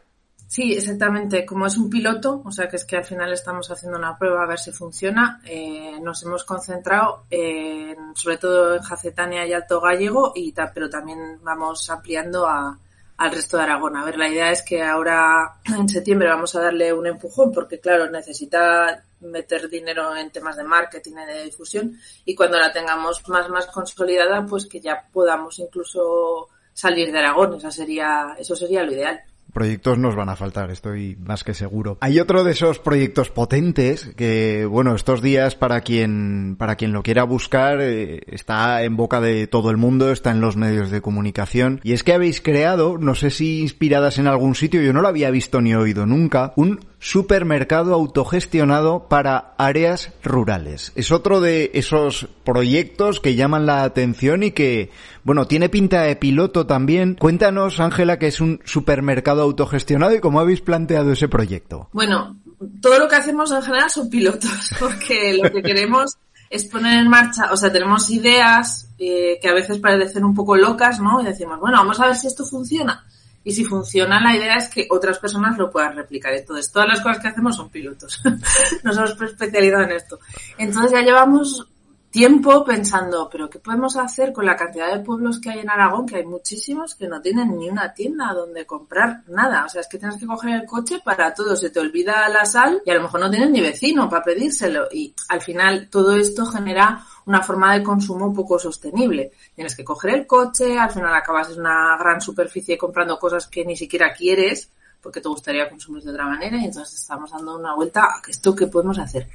Sí, 0.47 0.73
exactamente. 0.73 1.45
Como 1.45 1.65
es 1.65 1.77
un 1.77 1.89
piloto, 1.89 2.41
o 2.45 2.51
sea 2.51 2.69
que 2.69 2.75
es 2.75 2.85
que 2.85 2.97
al 2.97 3.03
final 3.03 3.33
estamos 3.33 3.69
haciendo 3.71 3.97
una 3.97 4.17
prueba 4.17 4.43
a 4.43 4.47
ver 4.47 4.59
si 4.59 4.71
funciona, 4.71 5.41
eh, 5.43 5.99
nos 6.01 6.23
hemos 6.23 6.43
concentrado 6.43 7.23
en, 7.29 8.15
sobre 8.15 8.37
todo 8.37 8.75
en 8.75 8.83
Jacetania 8.83 9.45
y 9.45 9.53
Alto 9.53 9.81
Gallego, 9.81 10.33
y 10.35 10.53
pero 10.73 10.89
también 10.89 11.39
vamos 11.41 11.89
ampliando 11.89 12.47
a, 12.47 12.77
al 13.17 13.31
resto 13.31 13.57
de 13.57 13.63
Aragón. 13.63 13.97
A 13.97 14.05
ver, 14.05 14.17
la 14.17 14.29
idea 14.29 14.51
es 14.51 14.61
que 14.61 14.83
ahora 14.83 15.55
en 15.65 15.89
septiembre 15.89 16.29
vamos 16.29 16.55
a 16.55 16.61
darle 16.61 16.93
un 16.93 17.07
empujón 17.07 17.51
porque, 17.51 17.79
claro, 17.79 18.09
necesita 18.09 19.03
meter 19.21 19.67
dinero 19.67 20.15
en 20.15 20.29
temas 20.29 20.57
de 20.57 20.63
marketing 20.63 21.13
y 21.23 21.33
de 21.33 21.43
difusión 21.45 21.97
y 22.25 22.35
cuando 22.35 22.59
la 22.59 22.71
tengamos 22.71 23.27
más, 23.27 23.49
más 23.49 23.65
consolidada, 23.67 24.45
pues 24.45 24.67
que 24.67 24.79
ya 24.79 25.07
podamos 25.11 25.57
incluso 25.57 26.49
salir 26.73 27.11
de 27.11 27.19
Aragón. 27.19 27.55
Esa 27.55 27.71
sería, 27.71 28.35
eso 28.37 28.55
sería 28.55 28.83
lo 28.83 28.93
ideal 28.93 29.19
proyectos 29.55 29.97
nos 29.97 30.17
van 30.17 30.27
a 30.27 30.35
faltar, 30.35 30.69
estoy 30.69 31.17
más 31.25 31.45
que 31.45 31.53
seguro. 31.53 31.97
Hay 32.01 32.19
otro 32.19 32.43
de 32.43 32.51
esos 32.51 32.77
proyectos 32.77 33.29
potentes 33.29 34.11
que, 34.17 34.67
bueno, 34.69 34.93
estos 34.93 35.21
días 35.21 35.55
para 35.55 35.79
quien, 35.79 36.57
para 36.59 36.75
quien 36.75 36.91
lo 36.91 37.01
quiera 37.01 37.23
buscar, 37.23 37.79
eh, 37.81 38.21
está 38.27 38.83
en 38.83 38.97
boca 38.97 39.21
de 39.21 39.47
todo 39.47 39.71
el 39.71 39.77
mundo, 39.77 40.11
está 40.11 40.31
en 40.31 40.41
los 40.41 40.57
medios 40.57 40.91
de 40.91 41.01
comunicación. 41.01 41.79
Y 41.83 41.93
es 41.93 42.03
que 42.03 42.13
habéis 42.13 42.41
creado, 42.41 42.97
no 42.97 43.15
sé 43.15 43.29
si 43.31 43.61
inspiradas 43.61 44.19
en 44.19 44.27
algún 44.27 44.55
sitio, 44.55 44.81
yo 44.81 44.91
no 44.91 45.01
lo 45.01 45.07
había 45.07 45.31
visto 45.31 45.61
ni 45.61 45.73
oído 45.73 46.05
nunca, 46.05 46.51
un 46.57 46.81
supermercado 47.05 47.93
autogestionado 47.93 49.07
para 49.07 49.53
áreas 49.59 50.11
rurales. 50.23 50.91
Es 50.95 51.11
otro 51.11 51.39
de 51.39 51.69
esos 51.75 52.27
proyectos 52.43 53.19
que 53.19 53.35
llaman 53.35 53.67
la 53.67 53.83
atención 53.83 54.41
y 54.41 54.49
que, 54.49 54.89
bueno, 55.23 55.45
tiene 55.45 55.69
pinta 55.69 56.01
de 56.01 56.15
piloto 56.15 56.65
también. 56.65 57.13
Cuéntanos, 57.13 57.79
Ángela, 57.79 58.17
que 58.17 58.25
es 58.25 58.41
un 58.41 58.59
supermercado 58.65 59.43
autogestionado 59.43 60.15
y 60.15 60.19
cómo 60.19 60.39
habéis 60.39 60.61
planteado 60.61 61.11
ese 61.11 61.27
proyecto. 61.27 61.89
Bueno, 61.93 62.37
todo 62.81 62.97
lo 62.97 63.07
que 63.07 63.17
hacemos 63.17 63.51
en 63.51 63.61
general 63.61 63.91
son 63.91 64.09
pilotos, 64.09 64.71
porque 64.79 65.37
lo 65.39 65.51
que 65.51 65.61
queremos 65.61 66.17
es 66.49 66.65
poner 66.65 66.97
en 66.97 67.07
marcha, 67.07 67.51
o 67.51 67.57
sea, 67.57 67.71
tenemos 67.71 68.09
ideas 68.09 68.89
eh, 68.97 69.37
que 69.39 69.47
a 69.47 69.53
veces 69.53 69.77
parecen 69.77 70.25
un 70.25 70.33
poco 70.33 70.57
locas, 70.57 70.99
¿no? 70.99 71.21
Y 71.21 71.25
decimos, 71.25 71.59
bueno, 71.59 71.77
vamos 71.77 71.99
a 71.99 72.07
ver 72.07 72.15
si 72.15 72.25
esto 72.25 72.43
funciona 72.45 73.05
y 73.45 73.51
si 73.51 73.63
funciona, 73.63 74.19
la 74.19 74.35
idea 74.35 74.55
es 74.55 74.67
que 74.67 74.87
otras 74.89 75.19
personas 75.19 75.55
lo 75.59 75.69
puedan 75.69 75.95
replicar. 75.95 76.33
Entonces, 76.33 76.71
todas 76.71 76.89
las 76.89 76.99
cosas 76.99 77.19
que 77.19 77.27
hacemos 77.27 77.55
son 77.55 77.69
pilotos. 77.69 78.19
Nos 78.83 78.97
hemos 78.97 79.11
especializado 79.11 79.83
en 79.83 79.91
esto. 79.91 80.19
Entonces, 80.57 80.91
ya 80.91 81.01
llevamos 81.01 81.67
tiempo 82.15 82.63
pensando, 82.63 83.27
pero 83.29 83.49
¿qué 83.49 83.59
podemos 83.59 83.97
hacer 83.97 84.31
con 84.31 84.45
la 84.45 84.55
cantidad 84.55 84.89
de 84.89 85.03
pueblos 85.03 85.37
que 85.37 85.49
hay 85.49 85.59
en 85.59 85.69
Aragón? 85.69 86.05
Que 86.05 86.15
hay 86.15 86.25
muchísimos 86.25 86.95
que 86.95 87.09
no 87.09 87.21
tienen 87.21 87.57
ni 87.57 87.69
una 87.69 87.93
tienda 87.93 88.31
donde 88.33 88.65
comprar 88.65 89.23
nada. 89.27 89.65
O 89.65 89.67
sea, 89.67 89.81
es 89.81 89.89
que 89.89 89.97
tienes 89.97 90.17
que 90.17 90.25
coger 90.25 90.61
el 90.61 90.65
coche 90.65 91.01
para 91.03 91.33
todo. 91.33 91.57
Se 91.57 91.71
te 91.71 91.81
olvida 91.81 92.29
la 92.29 92.45
sal 92.45 92.81
y 92.85 92.89
a 92.89 92.93
lo 92.93 93.01
mejor 93.01 93.19
no 93.19 93.29
tienes 93.29 93.49
ni 93.49 93.59
vecino 93.59 94.09
para 94.09 94.23
pedírselo. 94.23 94.87
Y 94.93 95.13
al 95.27 95.41
final 95.41 95.89
todo 95.89 96.15
esto 96.15 96.45
genera 96.45 97.05
una 97.25 97.43
forma 97.43 97.73
de 97.73 97.83
consumo 97.83 98.33
poco 98.33 98.57
sostenible. 98.59 99.33
Tienes 99.53 99.75
que 99.75 99.83
coger 99.83 100.15
el 100.15 100.25
coche, 100.25 100.79
al 100.79 100.91
final 100.91 101.13
acabas 101.13 101.49
en 101.49 101.59
una 101.59 101.97
gran 101.99 102.21
superficie 102.21 102.77
comprando 102.77 103.19
cosas 103.19 103.47
que 103.47 103.65
ni 103.65 103.75
siquiera 103.75 104.13
quieres 104.13 104.69
porque 105.01 105.19
te 105.19 105.27
gustaría 105.27 105.69
consumir 105.69 106.01
de 106.01 106.11
otra 106.11 106.27
manera 106.27 106.55
y 106.55 106.63
entonces 106.63 106.97
estamos 106.97 107.29
dando 107.29 107.57
una 107.57 107.75
vuelta 107.75 108.05
a 108.05 108.21
esto 108.25 108.55
que 108.55 108.67
podemos 108.67 108.97
hacer. 108.99 109.27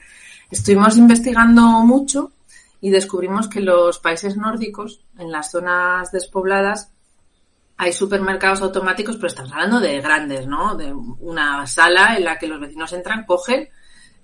Estuvimos 0.51 0.97
investigando 0.97 1.63
mucho 1.85 2.33
y 2.81 2.91
descubrimos 2.91 3.49
que 3.49 3.61
los 3.61 3.99
países 3.99 4.37
nórdicos, 4.37 5.05
en 5.19 5.31
las 5.31 5.51
zonas 5.51 6.11
despobladas, 6.13 6.93
hay 7.77 7.93
supermercados 7.93 8.61
automáticos, 8.63 9.17
pero 9.17 9.29
estamos 9.29 9.53
hablando 9.53 9.81
de 9.81 10.01
grandes, 10.01 10.47
¿no? 10.47 10.77
De 10.77 10.93
una 10.93 11.67
sala 11.67 12.17
en 12.17 12.25
la 12.25 12.39
que 12.39 12.47
los 12.47 12.61
vecinos 12.61 12.93
entran, 12.93 13.25
cogen 13.25 13.69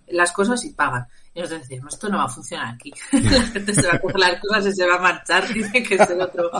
las 0.08 0.32
cosas 0.32 0.64
y 0.64 0.72
pagan. 0.72 1.06
Y 1.34 1.40
nosotros 1.40 1.68
decimos, 1.68 1.94
esto 1.94 2.08
no 2.08 2.18
va 2.18 2.24
a 2.24 2.28
funcionar 2.28 2.74
aquí. 2.74 2.92
La 3.12 3.42
gente 3.42 3.74
se 3.74 3.86
va 3.86 3.94
a 3.94 4.00
coger 4.00 4.18
las 4.18 4.40
cosas 4.40 4.66
y 4.66 4.72
se 4.72 4.86
va 4.86 4.96
a 4.96 5.00
marchar, 5.00 5.46
tiene 5.46 5.82
que 5.82 5.98
ser 5.98 6.20
otro, 6.20 6.50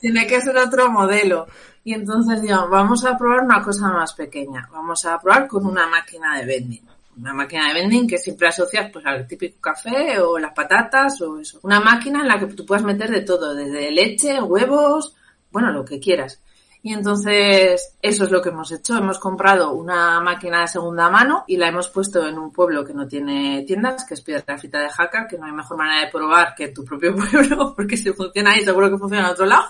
tiene 0.00 0.26
que 0.26 0.40
ser 0.40 0.56
otro 0.56 0.90
modelo. 0.90 1.46
Y 1.84 1.94
entonces 1.94 2.40
digamos, 2.40 2.70
vamos 2.70 3.04
a 3.04 3.16
probar 3.16 3.40
una 3.40 3.62
cosa 3.62 3.90
más 3.90 4.14
pequeña. 4.14 4.68
Vamos 4.72 5.04
a 5.04 5.18
probar 5.18 5.48
con 5.48 5.66
una 5.66 5.86
máquina 5.86 6.38
de 6.38 6.46
vending 6.46 6.95
una 7.18 7.32
máquina 7.32 7.68
de 7.68 7.74
vending 7.74 8.06
que 8.06 8.18
siempre 8.18 8.48
asocias 8.48 8.90
pues 8.92 9.04
al 9.06 9.26
típico 9.26 9.60
café 9.60 10.20
o 10.20 10.38
las 10.38 10.52
patatas 10.52 11.20
o 11.22 11.38
eso. 11.40 11.58
Una 11.62 11.80
máquina 11.80 12.20
en 12.20 12.28
la 12.28 12.38
que 12.38 12.46
tú 12.46 12.66
puedas 12.66 12.84
meter 12.84 13.10
de 13.10 13.22
todo, 13.22 13.54
desde 13.54 13.90
leche, 13.90 14.40
huevos, 14.42 15.16
bueno, 15.50 15.72
lo 15.72 15.84
que 15.84 15.98
quieras. 15.98 16.42
Y 16.82 16.92
entonces 16.92 17.96
eso 18.00 18.24
es 18.24 18.30
lo 18.30 18.40
que 18.40 18.50
hemos 18.50 18.70
hecho. 18.70 18.96
Hemos 18.96 19.18
comprado 19.18 19.72
una 19.72 20.20
máquina 20.20 20.60
de 20.60 20.68
segunda 20.68 21.10
mano 21.10 21.42
y 21.48 21.56
la 21.56 21.66
hemos 21.66 21.88
puesto 21.88 22.24
en 22.24 22.38
un 22.38 22.52
pueblo 22.52 22.84
que 22.84 22.94
no 22.94 23.08
tiene 23.08 23.64
tiendas, 23.66 24.04
que 24.04 24.14
es 24.14 24.20
Piedrafita 24.20 24.78
de 24.78 24.90
Jaca, 24.90 25.26
que 25.26 25.36
no 25.36 25.46
hay 25.46 25.52
mejor 25.52 25.78
manera 25.78 26.04
de 26.04 26.12
probar 26.12 26.54
que 26.54 26.66
en 26.66 26.74
tu 26.74 26.84
propio 26.84 27.16
pueblo, 27.16 27.74
porque 27.74 27.96
si 27.96 28.12
funciona 28.12 28.52
ahí 28.52 28.64
seguro 28.64 28.88
que 28.88 28.98
funciona 28.98 29.26
en 29.26 29.32
otro 29.32 29.46
lado. 29.46 29.64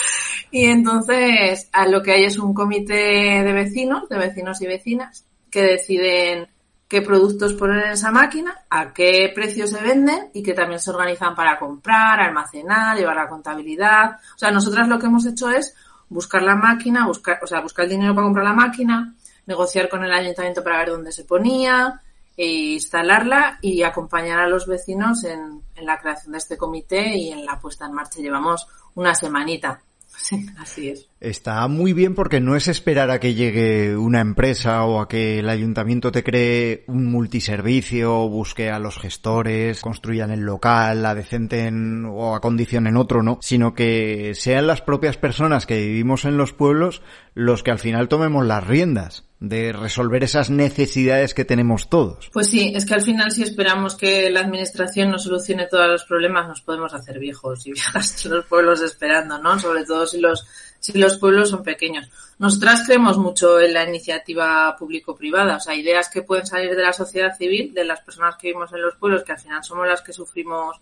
y 0.50 0.64
entonces 0.64 1.68
a 1.72 1.86
lo 1.88 2.02
que 2.02 2.12
hay 2.12 2.24
es 2.24 2.38
un 2.38 2.54
comité 2.54 3.42
de 3.44 3.52
vecinos, 3.52 4.08
de 4.08 4.16
vecinos 4.16 4.62
y 4.62 4.66
vecinas, 4.66 5.26
que 5.50 5.62
deciden 5.62 6.48
qué 6.92 7.00
productos 7.00 7.54
poner 7.54 7.86
en 7.86 7.92
esa 7.92 8.10
máquina, 8.10 8.64
a 8.68 8.92
qué 8.92 9.32
precio 9.34 9.66
se 9.66 9.80
venden 9.80 10.28
y 10.34 10.42
que 10.42 10.52
también 10.52 10.78
se 10.78 10.90
organizan 10.90 11.34
para 11.34 11.58
comprar, 11.58 12.20
almacenar, 12.20 12.98
llevar 12.98 13.16
la 13.16 13.30
contabilidad. 13.30 14.18
O 14.34 14.38
sea, 14.38 14.50
nosotras 14.50 14.86
lo 14.88 14.98
que 14.98 15.06
hemos 15.06 15.24
hecho 15.24 15.48
es 15.48 15.74
buscar 16.10 16.42
la 16.42 16.54
máquina, 16.54 17.06
buscar, 17.06 17.38
o 17.42 17.46
sea, 17.46 17.62
buscar 17.62 17.86
el 17.86 17.92
dinero 17.92 18.14
para 18.14 18.26
comprar 18.26 18.44
la 18.44 18.52
máquina, 18.52 19.14
negociar 19.46 19.88
con 19.88 20.04
el 20.04 20.12
ayuntamiento 20.12 20.62
para 20.62 20.80
ver 20.80 20.90
dónde 20.90 21.12
se 21.12 21.24
ponía, 21.24 21.98
e 22.36 22.74
instalarla 22.74 23.58
y 23.62 23.82
acompañar 23.84 24.40
a 24.40 24.46
los 24.46 24.66
vecinos 24.66 25.24
en, 25.24 25.62
en 25.74 25.86
la 25.86 25.98
creación 25.98 26.32
de 26.32 26.38
este 26.38 26.58
comité 26.58 27.16
y 27.16 27.30
en 27.30 27.46
la 27.46 27.58
puesta 27.58 27.86
en 27.86 27.94
marcha. 27.94 28.20
Llevamos 28.20 28.66
una 28.96 29.14
semanita. 29.14 29.80
Sí, 30.14 30.44
así 30.58 30.90
es. 30.90 31.11
Está 31.22 31.68
muy 31.68 31.92
bien 31.92 32.16
porque 32.16 32.40
no 32.40 32.56
es 32.56 32.66
esperar 32.66 33.12
a 33.12 33.20
que 33.20 33.34
llegue 33.34 33.96
una 33.96 34.20
empresa 34.20 34.84
o 34.84 35.00
a 35.00 35.06
que 35.06 35.38
el 35.38 35.48
ayuntamiento 35.48 36.10
te 36.10 36.24
cree 36.24 36.82
un 36.88 37.12
multiservicio, 37.12 38.28
busque 38.28 38.70
a 38.70 38.80
los 38.80 38.98
gestores, 38.98 39.80
construyan 39.80 40.32
el 40.32 40.40
local, 40.40 41.00
la 41.00 41.14
decenten 41.14 42.06
o 42.06 42.34
acondicionen 42.34 42.96
otro, 42.96 43.22
¿no? 43.22 43.38
Sino 43.40 43.72
que 43.72 44.32
sean 44.34 44.66
las 44.66 44.80
propias 44.80 45.16
personas 45.16 45.64
que 45.64 45.78
vivimos 45.78 46.24
en 46.24 46.36
los 46.36 46.52
pueblos 46.52 47.02
los 47.34 47.62
que 47.62 47.70
al 47.70 47.78
final 47.78 48.08
tomemos 48.08 48.44
las 48.44 48.66
riendas 48.66 49.24
de 49.38 49.72
resolver 49.72 50.22
esas 50.22 50.50
necesidades 50.50 51.34
que 51.34 51.44
tenemos 51.44 51.88
todos. 51.88 52.30
Pues 52.32 52.48
sí, 52.48 52.72
es 52.74 52.84
que 52.84 52.94
al 52.94 53.02
final 53.02 53.30
si 53.32 53.42
esperamos 53.42 53.96
que 53.96 54.30
la 54.30 54.40
administración 54.40 55.10
nos 55.10 55.24
solucione 55.24 55.66
todos 55.66 55.88
los 55.88 56.04
problemas 56.04 56.46
nos 56.48 56.60
podemos 56.62 56.94
hacer 56.94 57.18
viejos 57.18 57.66
y 57.66 57.72
viejas 57.74 58.24
en 58.26 58.32
los 58.32 58.46
pueblos 58.46 58.82
esperando, 58.82 59.38
¿no? 59.38 59.58
Sobre 59.58 59.84
todo 59.84 60.06
si 60.06 60.20
los 60.20 60.46
si 60.82 60.98
los 60.98 61.16
pueblos 61.16 61.50
son 61.50 61.62
pequeños. 61.62 62.10
Nosotras 62.38 62.82
creemos 62.84 63.16
mucho 63.16 63.60
en 63.60 63.72
la 63.72 63.88
iniciativa 63.88 64.74
público-privada, 64.76 65.56
o 65.56 65.60
sea, 65.60 65.76
ideas 65.76 66.10
que 66.10 66.22
pueden 66.22 66.44
salir 66.44 66.74
de 66.74 66.82
la 66.82 66.92
sociedad 66.92 67.36
civil, 67.36 67.72
de 67.72 67.84
las 67.84 68.00
personas 68.00 68.34
que 68.36 68.48
vivimos 68.48 68.72
en 68.72 68.82
los 68.82 68.96
pueblos, 68.96 69.22
que 69.22 69.30
al 69.30 69.38
final 69.38 69.62
somos 69.62 69.86
las 69.86 70.02
que 70.02 70.12
sufrimos 70.12 70.76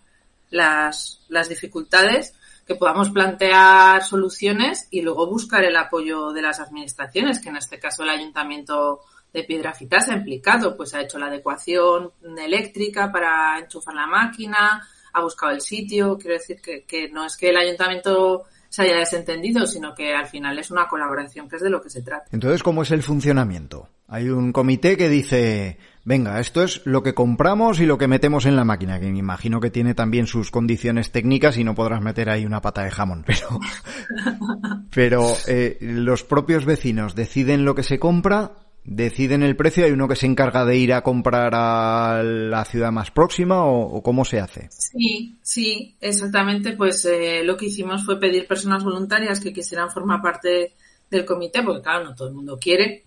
las, 0.49 1.23
las 1.29 1.49
dificultades, 1.49 2.33
que 2.65 2.73
podamos 2.73 3.11
plantear 3.11 4.03
soluciones 4.03 4.87
y 4.89 5.03
luego 5.03 5.27
buscar 5.27 5.63
el 5.63 5.75
apoyo 5.75 6.31
de 6.31 6.41
las 6.41 6.59
administraciones, 6.59 7.39
que 7.39 7.49
en 7.49 7.57
este 7.57 7.79
caso 7.79 8.01
el 8.01 8.09
ayuntamiento 8.09 9.01
de 9.31 9.43
Piedrafita 9.43 9.99
se 9.99 10.13
ha 10.13 10.17
implicado, 10.17 10.75
pues 10.75 10.95
ha 10.95 11.01
hecho 11.01 11.19
la 11.19 11.27
adecuación 11.27 12.11
eléctrica 12.39 13.11
para 13.11 13.59
enchufar 13.59 13.93
la 13.93 14.07
máquina, 14.07 14.87
ha 15.13 15.21
buscado 15.21 15.51
el 15.51 15.61
sitio, 15.61 16.17
quiero 16.17 16.33
decir 16.33 16.59
que, 16.59 16.85
que 16.85 17.07
no 17.09 17.23
es 17.23 17.37
que 17.37 17.49
el 17.49 17.57
ayuntamiento 17.57 18.45
se 18.71 18.83
haya 18.83 18.99
desentendido, 18.99 19.67
sino 19.67 19.93
que 19.93 20.15
al 20.15 20.27
final 20.27 20.57
es 20.57 20.71
una 20.71 20.87
colaboración 20.87 21.49
que 21.49 21.57
es 21.57 21.61
de 21.61 21.69
lo 21.69 21.81
que 21.81 21.89
se 21.89 22.01
trata. 22.01 22.23
Entonces, 22.31 22.63
¿cómo 22.63 22.83
es 22.83 22.91
el 22.91 23.03
funcionamiento? 23.03 23.89
Hay 24.07 24.29
un 24.29 24.53
comité 24.53 24.95
que 24.95 25.09
dice, 25.09 25.77
venga, 26.05 26.39
esto 26.39 26.63
es 26.63 26.81
lo 26.85 27.03
que 27.03 27.13
compramos 27.13 27.81
y 27.81 27.85
lo 27.85 27.97
que 27.97 28.07
metemos 28.07 28.45
en 28.45 28.55
la 28.55 28.63
máquina, 28.63 28.97
que 28.97 29.11
me 29.11 29.19
imagino 29.19 29.59
que 29.59 29.71
tiene 29.71 29.93
también 29.93 30.25
sus 30.25 30.51
condiciones 30.51 31.11
técnicas 31.11 31.57
y 31.57 31.65
no 31.65 31.75
podrás 31.75 32.01
meter 32.01 32.29
ahí 32.29 32.45
una 32.45 32.61
pata 32.61 32.83
de 32.83 32.91
jamón, 32.91 33.25
pero, 33.27 33.59
pero 34.89 35.35
eh, 35.47 35.77
los 35.81 36.23
propios 36.23 36.63
vecinos 36.63 37.13
deciden 37.13 37.65
lo 37.65 37.75
que 37.75 37.83
se 37.83 37.99
compra, 37.99 38.53
deciden 38.83 39.43
el 39.43 39.55
precio, 39.55 39.85
hay 39.85 39.91
uno 39.91 40.07
que 40.07 40.15
se 40.15 40.25
encarga 40.25 40.65
de 40.65 40.77
ir 40.77 40.93
a 40.93 41.01
comprar 41.01 41.53
a 41.53 42.23
la 42.23 42.65
ciudad 42.65 42.91
más 42.91 43.11
próxima 43.11 43.65
o, 43.65 44.01
cómo 44.01 44.25
se 44.25 44.39
hace. 44.39 44.69
Sí, 44.71 45.37
sí, 45.41 45.95
exactamente. 46.01 46.73
Pues 46.73 47.05
eh, 47.05 47.43
lo 47.43 47.57
que 47.57 47.65
hicimos 47.65 48.05
fue 48.05 48.19
pedir 48.19 48.47
personas 48.47 48.83
voluntarias 48.83 49.39
que 49.39 49.53
quisieran 49.53 49.91
formar 49.91 50.21
parte 50.21 50.75
del 51.09 51.25
comité, 51.25 51.61
porque 51.63 51.81
claro, 51.81 52.05
no 52.05 52.15
todo 52.15 52.29
el 52.29 52.33
mundo 52.33 52.57
quiere 52.59 53.03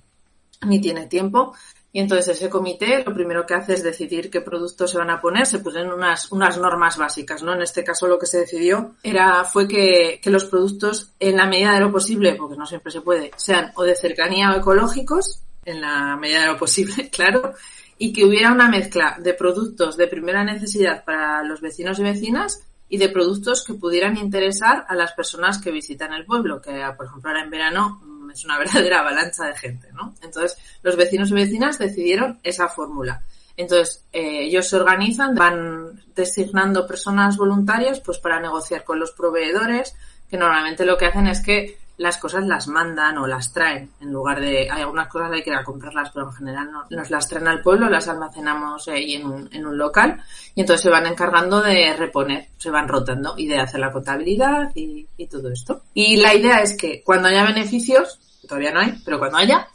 ni 0.66 0.80
tiene 0.80 1.06
tiempo. 1.06 1.54
Y 1.92 2.00
entonces 2.00 2.36
ese 2.36 2.50
comité 2.50 3.04
lo 3.06 3.14
primero 3.14 3.46
que 3.46 3.54
hace 3.54 3.74
es 3.74 3.84
decidir 3.84 4.28
qué 4.28 4.40
productos 4.40 4.90
se 4.90 4.98
van 4.98 5.10
a 5.10 5.20
poner, 5.20 5.46
se 5.46 5.60
ponen 5.60 5.92
unas, 5.92 6.32
unas 6.32 6.58
normas 6.58 6.96
básicas, 6.96 7.44
¿no? 7.44 7.54
En 7.54 7.62
este 7.62 7.84
caso 7.84 8.08
lo 8.08 8.18
que 8.18 8.26
se 8.26 8.38
decidió 8.38 8.96
era, 9.04 9.44
fue 9.44 9.68
que, 9.68 10.18
que 10.20 10.30
los 10.30 10.46
productos, 10.46 11.12
en 11.20 11.36
la 11.36 11.46
medida 11.46 11.72
de 11.72 11.80
lo 11.80 11.92
posible, 11.92 12.34
porque 12.34 12.56
no 12.56 12.66
siempre 12.66 12.90
se 12.90 13.00
puede, 13.00 13.30
sean 13.36 13.70
o 13.76 13.84
de 13.84 13.94
cercanía 13.94 14.50
o 14.50 14.56
ecológicos, 14.56 15.43
en 15.64 15.80
la 15.80 16.16
medida 16.16 16.40
de 16.40 16.46
lo 16.46 16.58
posible, 16.58 17.08
claro, 17.12 17.54
y 17.98 18.12
que 18.12 18.24
hubiera 18.24 18.52
una 18.52 18.68
mezcla 18.68 19.16
de 19.20 19.34
productos 19.34 19.96
de 19.96 20.08
primera 20.08 20.44
necesidad 20.44 21.04
para 21.04 21.42
los 21.42 21.60
vecinos 21.60 21.98
y 21.98 22.02
vecinas 22.02 22.60
y 22.88 22.98
de 22.98 23.08
productos 23.08 23.64
que 23.64 23.74
pudieran 23.74 24.16
interesar 24.16 24.84
a 24.88 24.94
las 24.94 25.12
personas 25.12 25.58
que 25.58 25.70
visitan 25.70 26.12
el 26.12 26.24
pueblo, 26.24 26.60
que 26.60 26.84
por 26.96 27.06
ejemplo 27.06 27.30
ahora 27.30 27.42
en 27.42 27.50
verano 27.50 28.00
mm, 28.04 28.30
es 28.30 28.44
una 28.44 28.58
verdadera 28.60 29.00
avalancha 29.00 29.44
de 29.44 29.56
gente, 29.56 29.88
¿no? 29.92 30.14
Entonces 30.22 30.56
los 30.82 30.96
vecinos 30.96 31.30
y 31.30 31.34
vecinas 31.34 31.78
decidieron 31.78 32.40
esa 32.42 32.68
fórmula. 32.68 33.22
Entonces 33.56 34.04
eh, 34.12 34.44
ellos 34.44 34.68
se 34.68 34.76
organizan, 34.76 35.34
van 35.34 36.02
designando 36.14 36.86
personas 36.86 37.36
voluntarias 37.36 38.00
pues 38.00 38.18
para 38.18 38.40
negociar 38.40 38.84
con 38.84 38.98
los 38.98 39.12
proveedores, 39.12 39.94
que 40.28 40.36
normalmente 40.36 40.84
lo 40.84 40.96
que 40.98 41.06
hacen 41.06 41.28
es 41.28 41.40
que 41.40 41.78
las 41.96 42.18
cosas 42.18 42.44
las 42.46 42.66
mandan 42.66 43.18
o 43.18 43.26
las 43.26 43.52
traen. 43.52 43.90
En 44.00 44.12
lugar 44.12 44.40
de 44.40 44.70
hay 44.70 44.82
algunas 44.82 45.08
cosas 45.08 45.30
hay 45.32 45.42
que 45.42 45.50
ir 45.50 45.56
a 45.56 45.64
comprarlas 45.64 46.10
pero 46.12 46.26
en 46.26 46.32
general 46.32 46.72
no, 46.72 46.84
nos 46.90 47.10
las 47.10 47.28
traen 47.28 47.48
al 47.48 47.62
pueblo 47.62 47.88
las 47.88 48.08
almacenamos 48.08 48.88
ahí 48.88 49.14
en 49.14 49.26
un, 49.26 49.48
en 49.52 49.66
un 49.66 49.78
local 49.78 50.22
y 50.54 50.60
entonces 50.60 50.82
se 50.82 50.90
van 50.90 51.06
encargando 51.06 51.62
de 51.62 51.94
reponer 51.96 52.48
se 52.58 52.70
van 52.70 52.88
rotando 52.88 53.34
y 53.36 53.46
de 53.46 53.60
hacer 53.60 53.80
la 53.80 53.92
contabilidad 53.92 54.70
y, 54.74 55.06
todo 55.30 55.50
esto. 55.50 55.82
Y 55.94 56.16
la 56.16 56.34
idea 56.34 56.60
es 56.60 56.76
que 56.76 57.02
cuando 57.02 57.28
haya 57.28 57.44
beneficios 57.44 58.20
todavía 58.46 58.72
no 58.72 58.80
hay 58.80 58.94
pero 59.04 59.18
cuando 59.18 59.38
haya 59.38 59.68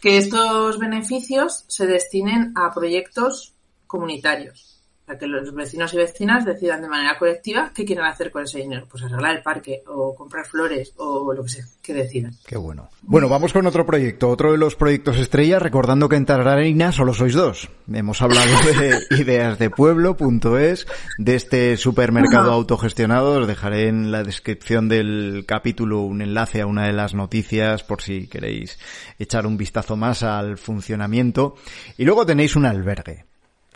que 0.00 0.16
estos 0.18 0.78
beneficios 0.78 1.64
se 1.68 1.86
destinen 1.86 2.52
a 2.56 2.72
proyectos 2.72 3.52
comunitarios 3.86 4.65
para 5.06 5.18
que 5.18 5.26
los 5.26 5.54
vecinos 5.54 5.94
y 5.94 5.98
vecinas 5.98 6.44
decidan 6.44 6.82
de 6.82 6.88
manera 6.88 7.16
colectiva 7.16 7.70
qué 7.72 7.84
quieren 7.84 8.04
hacer 8.04 8.32
con 8.32 8.42
ese 8.42 8.58
dinero. 8.58 8.86
Pues 8.90 9.04
arreglar 9.04 9.36
el 9.36 9.42
parque 9.42 9.82
o 9.86 10.14
comprar 10.14 10.44
flores 10.46 10.92
o 10.96 11.32
lo 11.32 11.44
que 11.44 11.48
sea, 11.48 11.64
que 11.80 11.94
decidan. 11.94 12.32
Qué 12.44 12.56
bueno. 12.56 12.90
Bueno, 13.02 13.28
vamos 13.28 13.52
con 13.52 13.66
otro 13.66 13.86
proyecto. 13.86 14.28
Otro 14.28 14.50
de 14.50 14.58
los 14.58 14.74
proyectos 14.74 15.16
estrella, 15.18 15.60
recordando 15.60 16.08
que 16.08 16.16
en 16.16 16.26
Tararina 16.26 16.90
solo 16.90 17.14
sois 17.14 17.34
dos. 17.34 17.70
Hemos 17.92 18.20
hablado 18.20 18.50
de 18.80 18.98
ideasdepueblo.es, 19.16 20.86
de 21.18 21.34
este 21.36 21.76
supermercado 21.76 22.52
autogestionado. 22.52 23.40
Os 23.40 23.46
dejaré 23.46 23.86
en 23.86 24.10
la 24.10 24.24
descripción 24.24 24.88
del 24.88 25.44
capítulo 25.46 26.00
un 26.00 26.20
enlace 26.20 26.60
a 26.62 26.66
una 26.66 26.86
de 26.86 26.92
las 26.92 27.14
noticias 27.14 27.84
por 27.84 28.02
si 28.02 28.26
queréis 28.26 28.78
echar 29.20 29.46
un 29.46 29.56
vistazo 29.56 29.94
más 29.94 30.24
al 30.24 30.58
funcionamiento. 30.58 31.54
Y 31.96 32.04
luego 32.04 32.26
tenéis 32.26 32.56
un 32.56 32.66
albergue. 32.66 33.24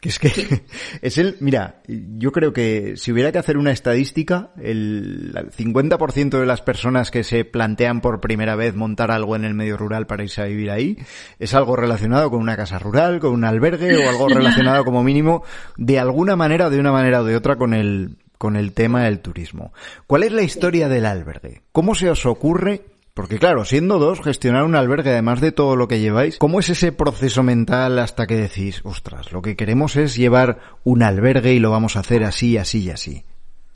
Que 0.00 0.09
es 0.09 0.19
que 0.19 0.62
es 1.02 1.19
el, 1.19 1.37
mira, 1.40 1.83
yo 1.87 2.33
creo 2.33 2.52
que 2.52 2.97
si 2.97 3.12
hubiera 3.12 3.33
que 3.33 3.38
hacer 3.38 3.59
una 3.59 3.71
estadística, 3.71 4.50
el 4.61 5.35
50% 5.35 6.40
de 6.40 6.47
las 6.47 6.62
personas 6.62 7.11
que 7.11 7.23
se 7.23 7.45
plantean 7.45 8.00
por 8.00 8.21
primera 8.21 8.57
vez 8.57 8.75
montar 8.75 9.11
algo 9.11 9.37
en 9.37 9.45
el 9.45 9.54
medio 9.54 9.76
rural 9.76 10.07
para 10.07 10.23
irse 10.23 10.40
a 10.40 10.47
vivir 10.47 10.71
ahí, 10.71 10.97
es 11.38 11.54
algo 11.54 11.76
relacionado 11.76 12.30
con 12.30 12.40
una 12.40 12.57
casa 12.57 12.78
rural, 12.78 13.21
con 13.21 13.33
un 13.33 13.45
albergue 13.45 13.97
o 13.99 14.09
algo 14.09 14.28
relacionado 14.35 14.85
como 14.85 15.02
mínimo 15.02 15.45
de 15.76 15.99
alguna 15.99 16.35
manera, 16.35 16.71
de 16.71 16.80
una 16.80 16.92
manera 16.92 17.21
o 17.21 17.25
de 17.25 17.37
otra 17.37 17.57
con 17.57 17.75
el, 17.75 18.16
con 18.38 18.57
el 18.57 18.73
tema 18.73 19.04
del 19.04 19.21
turismo. 19.21 19.75
¿Cuál 20.07 20.23
es 20.23 20.33
la 20.33 20.42
historia 20.42 20.88
del 20.88 21.04
albergue? 21.04 21.61
¿Cómo 21.73 21.95
se 21.95 22.09
os 22.09 22.25
ocurre 22.25 22.89
porque 23.14 23.38
claro, 23.38 23.64
siendo 23.64 23.99
dos, 23.99 24.21
gestionar 24.23 24.64
un 24.64 24.76
albergue, 24.76 25.11
además 25.11 25.40
de 25.40 25.52
todo 25.52 25.76
lo 25.76 25.88
que 25.88 26.00
lleváis, 26.00 26.38
¿cómo 26.38 26.61
es 26.61 26.69
ese 26.69 26.93
proceso 26.93 27.43
mental 27.43 27.99
hasta 27.99 28.26
que 28.26 28.37
decís, 28.37 28.81
ostras, 28.85 29.33
lo 29.33 29.43
que 29.43 29.57
queremos 29.57 29.97
es 29.97 30.17
llevar 30.17 30.61
un 30.85 31.02
albergue 31.02 31.52
y 31.52 31.59
lo 31.59 31.71
vamos 31.71 31.97
a 31.97 32.00
hacer 32.00 32.25
así, 32.25 32.57
así 32.57 32.85
y 32.85 32.90
así? 32.90 33.25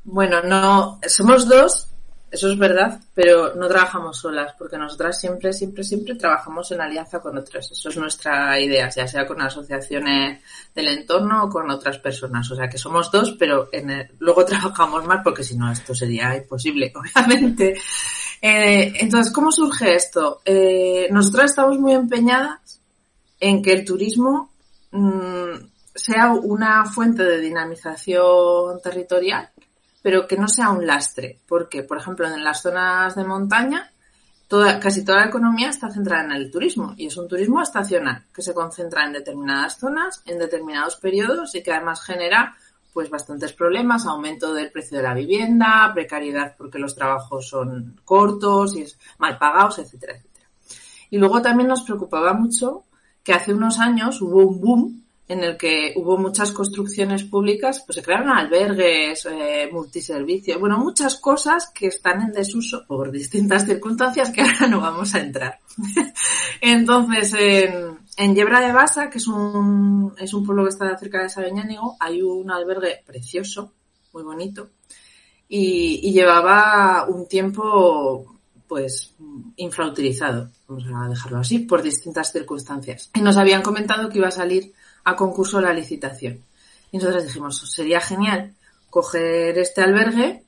Bueno, 0.05 0.43
no, 0.43 1.01
somos 1.07 1.49
dos, 1.49 1.89
eso 2.35 2.51
es 2.51 2.59
verdad, 2.59 3.01
pero 3.15 3.55
no 3.55 3.69
trabajamos 3.69 4.19
solas, 4.19 4.57
porque 4.59 4.77
nosotras 4.77 5.21
siempre, 5.21 5.53
siempre, 5.53 5.85
siempre 5.85 6.17
trabajamos 6.17 6.69
en 6.73 6.81
alianza 6.81 7.21
con 7.21 7.39
otras. 7.39 7.71
Eso 7.71 7.91
es 7.91 7.97
nuestra 7.97 8.59
idea, 8.59 8.91
ya 8.91 9.07
sea 9.07 9.25
con 9.25 9.41
asociaciones 9.41 10.43
del 10.75 10.89
entorno 10.89 11.45
o 11.45 11.49
con 11.49 11.71
otras 11.71 11.99
personas. 11.99 12.51
O 12.51 12.57
sea 12.57 12.69
que 12.69 12.77
somos 12.77 13.13
dos, 13.13 13.37
pero 13.39 13.69
en 13.71 13.89
el, 13.89 14.11
luego 14.19 14.45
trabajamos 14.47 15.07
más 15.07 15.21
porque 15.23 15.45
si 15.45 15.57
no 15.57 15.71
esto 15.71 15.95
sería 15.95 16.37
imposible, 16.37 16.93
obviamente. 16.97 17.77
Eh, 18.47 18.93
entonces, 19.01 19.33
¿cómo 19.33 19.51
surge 19.51 19.95
esto? 19.95 20.43
Eh, 20.45 21.09
nosotras 21.11 21.47
estamos 21.47 21.79
muy 21.79 21.95
empeñadas 21.95 22.79
en 23.41 23.63
que 23.63 23.73
el 23.73 23.87
turismo 23.87 24.51
mmm, 24.91 25.55
sea 25.95 26.31
una 26.35 26.85
fuente 26.85 27.23
de 27.23 27.41
dinamización 27.41 28.83
territorial, 28.83 29.49
pero 30.03 30.27
que 30.27 30.37
no 30.37 30.47
sea 30.47 30.69
un 30.69 30.87
lastre. 30.87 31.39
Porque, 31.49 31.85
por 31.85 31.97
ejemplo, 31.97 32.27
en 32.27 32.45
las 32.45 32.61
zonas 32.61 33.15
de 33.15 33.25
montaña, 33.25 33.91
toda, 34.47 34.79
casi 34.79 35.07
toda 35.07 35.21
la 35.21 35.29
economía 35.29 35.71
está 35.71 35.91
centrada 35.91 36.25
en 36.25 36.33
el 36.33 36.51
turismo 36.51 36.93
y 36.99 37.07
es 37.07 37.17
un 37.17 37.27
turismo 37.27 37.63
estacional 37.63 38.25
que 38.31 38.43
se 38.43 38.53
concentra 38.53 39.07
en 39.07 39.15
determinadas 39.15 39.79
zonas, 39.79 40.23
en 40.27 40.39
determinados 40.39 40.97
periodos 40.97 41.55
y 41.55 41.63
que 41.63 41.73
además 41.73 42.03
genera 42.05 42.55
pues 42.95 43.11
bastantes 43.11 43.53
problemas, 43.53 44.07
aumento 44.07 44.55
del 44.55 44.71
precio 44.71 44.99
de 44.99 45.03
la 45.03 45.15
vivienda, 45.15 45.91
precariedad 45.93 46.55
porque 46.57 46.79
los 46.79 46.95
trabajos 46.95 47.49
son 47.49 48.01
cortos 48.05 48.77
y 48.77 48.87
mal 49.19 49.37
pagados, 49.37 49.81
etcétera, 49.81 50.15
etcétera. 50.15 50.49
Y 51.11 51.19
luego 51.19 51.43
también 51.43 51.69
nos 51.69 51.83
preocupaba 51.83 52.33
mucho 52.33 52.85
que 53.25 53.33
hace 53.33 53.53
unos 53.53 53.81
años 53.81 54.23
hubo 54.23 54.47
un 54.47 54.61
boom 54.61 55.05
en 55.27 55.43
el 55.43 55.57
que 55.57 55.95
hubo 55.97 56.19
muchas 56.19 56.53
construcciones 56.53 57.25
públicas, 57.25 57.83
pues 57.85 57.97
se 57.97 58.03
crearon 58.03 58.29
albergues, 58.29 59.27
eh, 59.27 59.69
multiservicios, 59.73 60.61
bueno, 60.61 60.79
muchas 60.79 61.17
cosas 61.17 61.71
que 61.75 61.87
están 61.87 62.21
en 62.21 62.33
desuso 62.33 62.85
por 62.87 63.11
distintas 63.11 63.65
circunstancias 63.65 64.31
que 64.31 64.43
ahora 64.43 64.67
no 64.69 64.81
vamos 64.81 65.15
a 65.15 65.21
entrar. 65.21 65.59
Entonces, 66.61 67.33
en, 67.39 67.99
en 68.17 68.35
Yebra 68.35 68.61
de 68.61 68.73
Basa, 68.73 69.11
que 69.11 69.19
es 69.19 69.27
un, 69.27 70.15
es 70.19 70.33
un 70.35 70.45
pueblo 70.45 70.65
que 70.65 70.71
está 70.71 70.97
cerca 70.97 71.23
de 71.23 71.29
Sabeñánigo, 71.29 71.97
hay 72.01 72.23
un 72.23 72.51
albergue 72.51 73.03
precioso, 73.07 73.73
muy 74.13 74.23
bonito, 74.23 74.71
y, 75.49 76.01
y 76.03 76.13
llevaba 76.13 77.07
un 77.09 77.27
tiempo 77.27 78.35
pues 78.67 79.15
infrautilizado, 79.57 80.51
vamos 80.67 80.85
a 80.93 81.09
dejarlo 81.09 81.39
así, 81.39 81.61
por 81.61 81.83
distintas 81.83 82.33
circunstancias. 82.33 83.11
Y 83.15 83.21
nos 83.21 83.37
habían 83.37 83.63
comentado 83.63 84.09
que 84.09 84.19
iba 84.19 84.29
a 84.29 84.33
salir 84.33 84.73
a 85.05 85.15
concurso 85.17 85.61
la 85.61 85.73
licitación. 85.73 86.41
Y 86.91 86.99
nosotros 86.99 87.25
dijimos, 87.25 87.59
sería 87.73 88.01
genial 88.01 88.55
coger 88.91 89.59
este 89.59 89.83
albergue, 89.83 90.45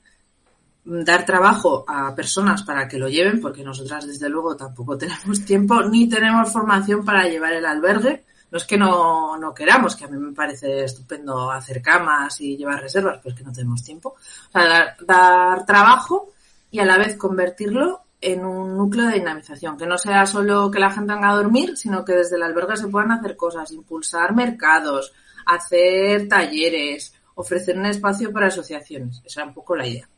dar 0.86 1.26
trabajo 1.26 1.84
a 1.86 2.14
personas 2.14 2.62
para 2.62 2.86
que 2.86 2.98
lo 2.98 3.08
lleven, 3.08 3.40
porque 3.40 3.64
nosotras 3.64 4.06
desde 4.06 4.28
luego 4.28 4.56
tampoco 4.56 4.96
tenemos 4.98 5.44
tiempo 5.44 5.82
ni 5.82 6.08
tenemos 6.08 6.52
formación 6.52 7.04
para 7.04 7.28
llevar 7.28 7.52
el 7.52 7.66
albergue. 7.66 8.24
No 8.48 8.58
es 8.58 8.64
que 8.64 8.78
no, 8.78 9.36
no 9.36 9.52
queramos, 9.52 9.96
que 9.96 10.04
a 10.04 10.08
mí 10.08 10.16
me 10.16 10.32
parece 10.32 10.84
estupendo 10.84 11.50
hacer 11.50 11.82
camas 11.82 12.40
y 12.40 12.56
llevar 12.56 12.80
reservas, 12.80 13.18
pero 13.18 13.34
es 13.34 13.38
que 13.38 13.44
no 13.44 13.52
tenemos 13.52 13.82
tiempo. 13.82 14.10
O 14.10 14.52
sea, 14.52 14.64
dar, 14.68 14.96
dar 15.04 15.66
trabajo 15.66 16.28
y 16.70 16.78
a 16.78 16.84
la 16.84 16.96
vez 16.96 17.16
convertirlo 17.16 18.02
en 18.20 18.44
un 18.44 18.76
núcleo 18.76 19.06
de 19.06 19.14
dinamización, 19.14 19.76
que 19.76 19.86
no 19.86 19.98
sea 19.98 20.26
solo 20.26 20.70
que 20.70 20.78
la 20.78 20.90
gente 20.90 21.12
venga 21.12 21.30
a 21.30 21.36
dormir, 21.36 21.76
sino 21.76 22.04
que 22.04 22.12
desde 22.12 22.36
el 22.36 22.44
albergue 22.44 22.76
se 22.76 22.88
puedan 22.88 23.10
hacer 23.10 23.36
cosas, 23.36 23.72
impulsar 23.72 24.34
mercados, 24.34 25.12
hacer 25.44 26.28
talleres, 26.28 27.12
ofrecer 27.34 27.76
un 27.76 27.86
espacio 27.86 28.32
para 28.32 28.46
asociaciones. 28.46 29.22
Esa 29.24 29.40
era 29.40 29.48
un 29.48 29.54
poco 29.54 29.74
la 29.74 29.86
idea. 29.86 30.08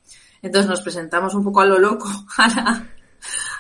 Entonces 0.42 0.68
nos 0.68 0.80
presentamos 0.80 1.34
un 1.34 1.44
poco 1.44 1.60
a 1.60 1.66
lo 1.66 1.78
loco 1.78 2.08
a 2.38 2.48
la, 2.48 2.88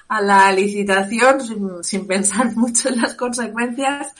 a 0.08 0.20
la 0.22 0.52
licitación 0.52 1.82
sin, 1.84 2.06
pensar 2.06 2.52
mucho 2.56 2.88
en 2.88 3.00
las 3.00 3.14
consecuencias 3.14 4.14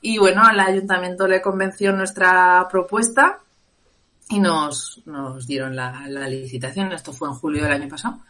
y 0.00 0.18
bueno, 0.18 0.42
al 0.44 0.58
ayuntamiento 0.58 1.28
le 1.28 1.40
convenció 1.40 1.92
nuestra 1.92 2.66
propuesta 2.70 3.38
y 4.28 4.40
nos, 4.40 5.02
nos 5.06 5.46
dieron 5.46 5.76
la, 5.76 6.04
la 6.08 6.26
licitación. 6.28 6.92
Esto 6.92 7.12
fue 7.12 7.28
en 7.28 7.34
julio 7.34 7.62
del 7.62 7.72
año 7.72 7.88
pasado 7.88 8.20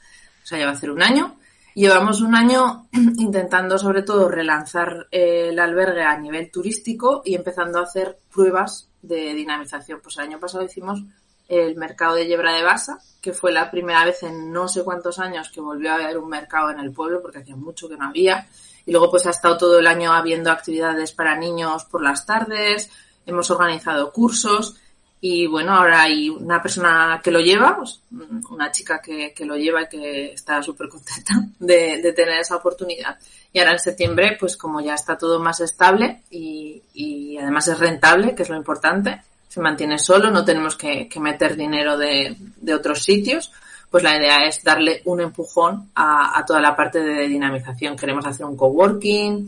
o 0.43 0.47
sea, 0.47 0.59
ya 0.59 0.67
va 0.67 0.73
a 0.73 0.77
ser 0.77 0.91
un 0.91 1.03
año. 1.03 1.37
Llevamos 1.75 2.21
un 2.21 2.35
año 2.35 2.89
intentando 2.93 3.79
sobre 3.79 4.03
todo 4.03 4.29
relanzar 4.29 5.09
eh, 5.11 5.49
el 5.51 5.59
albergue 5.59 6.03
a 6.03 6.19
nivel 6.19 6.51
turístico 6.51 7.23
y 7.25 7.35
empezando 7.35 7.79
a 7.79 7.85
hacer 7.85 8.19
pruebas 8.33 8.89
de 9.01 9.35
dinamización. 9.35 10.01
Pues 10.03 10.17
el 10.19 10.25
año 10.25 10.41
pasado 10.41 10.65
hicimos 10.65 11.03
el 11.49 11.77
mercado 11.77 12.15
de 12.15 12.27
Yebra 12.27 12.55
de 12.55 12.63
Basa, 12.63 12.99
que 13.21 13.33
fue 13.33 13.53
la 13.53 13.71
primera 13.71 14.05
vez 14.05 14.23
en 14.23 14.53
no 14.53 14.69
sé 14.69 14.83
cuántos 14.83 15.19
años 15.19 15.51
que 15.51 15.61
volvió 15.61 15.93
a 15.93 15.95
haber 15.95 16.19
un 16.19 16.29
mercado 16.29 16.71
en 16.71 16.81
el 16.81 16.93
pueblo, 16.93 17.23
porque 17.23 17.39
hacía 17.39 17.57
mucho 17.57 17.89
que 17.89 17.97
no 17.97 18.07
había. 18.07 18.49
Y 18.85 18.91
luego 18.91 19.11
pues 19.11 19.27
ha 19.27 19.31
estado 19.31 19.59
todo 19.59 19.79
el 19.79 19.87
año 19.87 20.13
habiendo 20.13 20.51
actividades 20.51 21.13
para 21.13 21.37
niños 21.37 21.85
por 21.85 22.03
las 22.03 22.27
tardes, 22.27 22.91
hemos 23.27 23.51
organizado 23.51 24.13
cursos 24.13 24.77
y 25.25 25.47
bueno, 25.47 25.73
ahora 25.73 26.03
hay 26.03 26.29
una 26.29 26.61
persona 26.61 27.21
que 27.23 27.31
lo 27.31 27.39
lleva, 27.39 27.77
pues, 27.77 28.03
una 28.51 28.73
chica 28.73 29.01
que, 29.01 29.33
que, 29.33 29.45
lo 29.45 29.57
lleva 29.57 29.83
y 29.83 29.89
que 29.89 30.33
está 30.33 30.61
súper 30.65 30.89
contenta 30.89 31.35
de, 31.61 32.03
de, 32.03 32.13
tener 32.13 32.41
esa 32.41 32.57
oportunidad. 32.57 33.17
Y 33.53 33.61
ahora 33.61 33.71
en 33.71 33.79
septiembre, 33.79 34.37
pues 34.41 34.57
como 34.57 34.81
ya 34.81 34.95
está 34.95 35.17
todo 35.17 35.39
más 35.39 35.61
estable 35.61 36.23
y, 36.29 36.83
y 36.93 37.39
además 37.39 37.69
es 37.69 37.79
rentable, 37.79 38.35
que 38.35 38.43
es 38.43 38.49
lo 38.49 38.57
importante, 38.57 39.23
se 39.53 39.61
mantiene 39.61 39.99
solo, 39.99 40.31
no 40.31 40.47
tenemos 40.47 40.77
que, 40.77 41.07
que 41.11 41.21
meter 41.21 41.57
dinero 41.57 41.99
de, 41.99 42.35
de, 42.57 42.75
otros 42.75 43.03
sitios, 43.03 43.53
pues 43.91 44.03
la 44.03 44.17
idea 44.17 44.47
es 44.47 44.65
darle 44.65 45.03
un 45.05 45.21
empujón 45.21 45.91
a, 45.95 46.39
a 46.39 46.47
toda 46.47 46.59
la 46.59 46.75
parte 46.75 47.01
de 47.01 47.29
dinamización. 47.29 47.95
Queremos 47.95 48.25
hacer 48.25 48.47
un 48.47 48.57
coworking, 48.57 49.47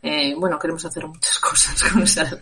eh, 0.00 0.36
bueno, 0.38 0.60
queremos 0.60 0.84
hacer 0.84 1.08
muchas 1.08 1.38
cosas 1.40 1.82
con 1.90 2.04
esa 2.04 2.38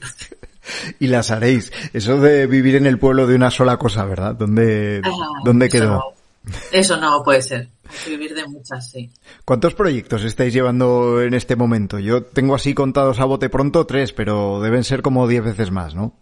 y 0.98 1.06
las 1.06 1.30
haréis. 1.30 1.72
Eso 1.94 2.20
de 2.20 2.46
vivir 2.46 2.76
en 2.76 2.84
el 2.84 2.98
pueblo 2.98 3.26
de 3.26 3.34
una 3.34 3.50
sola 3.50 3.78
cosa, 3.78 4.04
¿verdad? 4.04 4.34
¿Dónde, 4.34 5.00
ah, 5.02 5.10
¿dónde 5.42 5.70
quedó? 5.70 6.12
Eso 6.44 6.50
no, 6.50 6.60
eso 6.70 6.96
no 6.98 7.24
puede 7.24 7.40
ser. 7.40 7.68
vivir 8.06 8.34
de 8.34 8.46
muchas, 8.46 8.90
sí. 8.90 9.10
¿Cuántos 9.46 9.72
proyectos 9.72 10.22
estáis 10.24 10.52
llevando 10.52 11.22
en 11.22 11.32
este 11.32 11.56
momento? 11.56 11.98
Yo 11.98 12.24
tengo 12.24 12.54
así 12.54 12.74
contados 12.74 13.20
a 13.20 13.24
bote 13.24 13.48
pronto 13.48 13.86
tres, 13.86 14.12
pero 14.12 14.60
deben 14.60 14.84
ser 14.84 15.00
como 15.00 15.26
diez 15.26 15.42
veces 15.42 15.70
más, 15.70 15.94
¿no? 15.94 16.19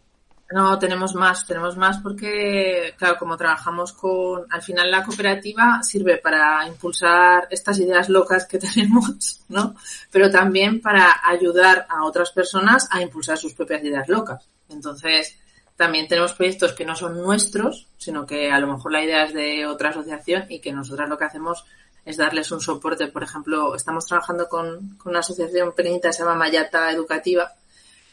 No, 0.51 0.79
tenemos 0.79 1.15
más, 1.15 1.47
tenemos 1.47 1.77
más 1.77 1.99
porque, 1.99 2.95
claro, 2.97 3.19
como 3.19 3.37
trabajamos 3.37 3.93
con, 3.93 4.47
al 4.49 4.63
final 4.63 4.91
la 4.91 5.05
cooperativa 5.05 5.83
sirve 5.83 6.17
para 6.17 6.67
impulsar 6.67 7.47
estas 7.51 7.79
ideas 7.81 8.09
locas 8.09 8.47
que 8.47 8.59
tenemos, 8.59 9.43
¿no? 9.49 9.75
Pero 10.11 10.31
también 10.31 10.81
para 10.81 11.21
ayudar 11.23 11.87
a 11.91 12.05
otras 12.05 12.31
personas 12.31 12.89
a 12.91 13.03
impulsar 13.03 13.37
sus 13.37 13.53
propias 13.53 13.85
ideas 13.85 14.09
locas. 14.09 14.49
Entonces, 14.71 15.39
también 15.77 16.09
tenemos 16.09 16.33
proyectos 16.33 16.73
que 16.73 16.87
no 16.87 16.97
son 16.97 17.23
nuestros, 17.23 17.87
sino 17.99 18.25
que 18.25 18.51
a 18.51 18.59
lo 18.59 18.73
mejor 18.73 18.91
la 18.91 19.05
idea 19.05 19.25
es 19.25 19.35
de 19.35 19.67
otra 19.67 19.91
asociación 19.91 20.47
y 20.49 20.61
que 20.61 20.73
nosotras 20.73 21.11
lo 21.11 21.19
que 21.19 21.25
hacemos 21.25 21.67
es 22.07 22.17
darles 22.17 22.51
un 22.53 22.63
soporte. 22.63 23.09
Por 23.09 23.23
ejemplo, 23.23 23.75
estamos 23.75 24.07
trabajando 24.07 24.49
con, 24.49 24.97
con 24.97 25.11
una 25.11 25.21
asociación 25.21 25.75
pequeñita 25.75 26.09
que 26.09 26.15
se 26.15 26.23
llama 26.23 26.37
Mayata 26.37 26.91
Educativa, 26.91 27.53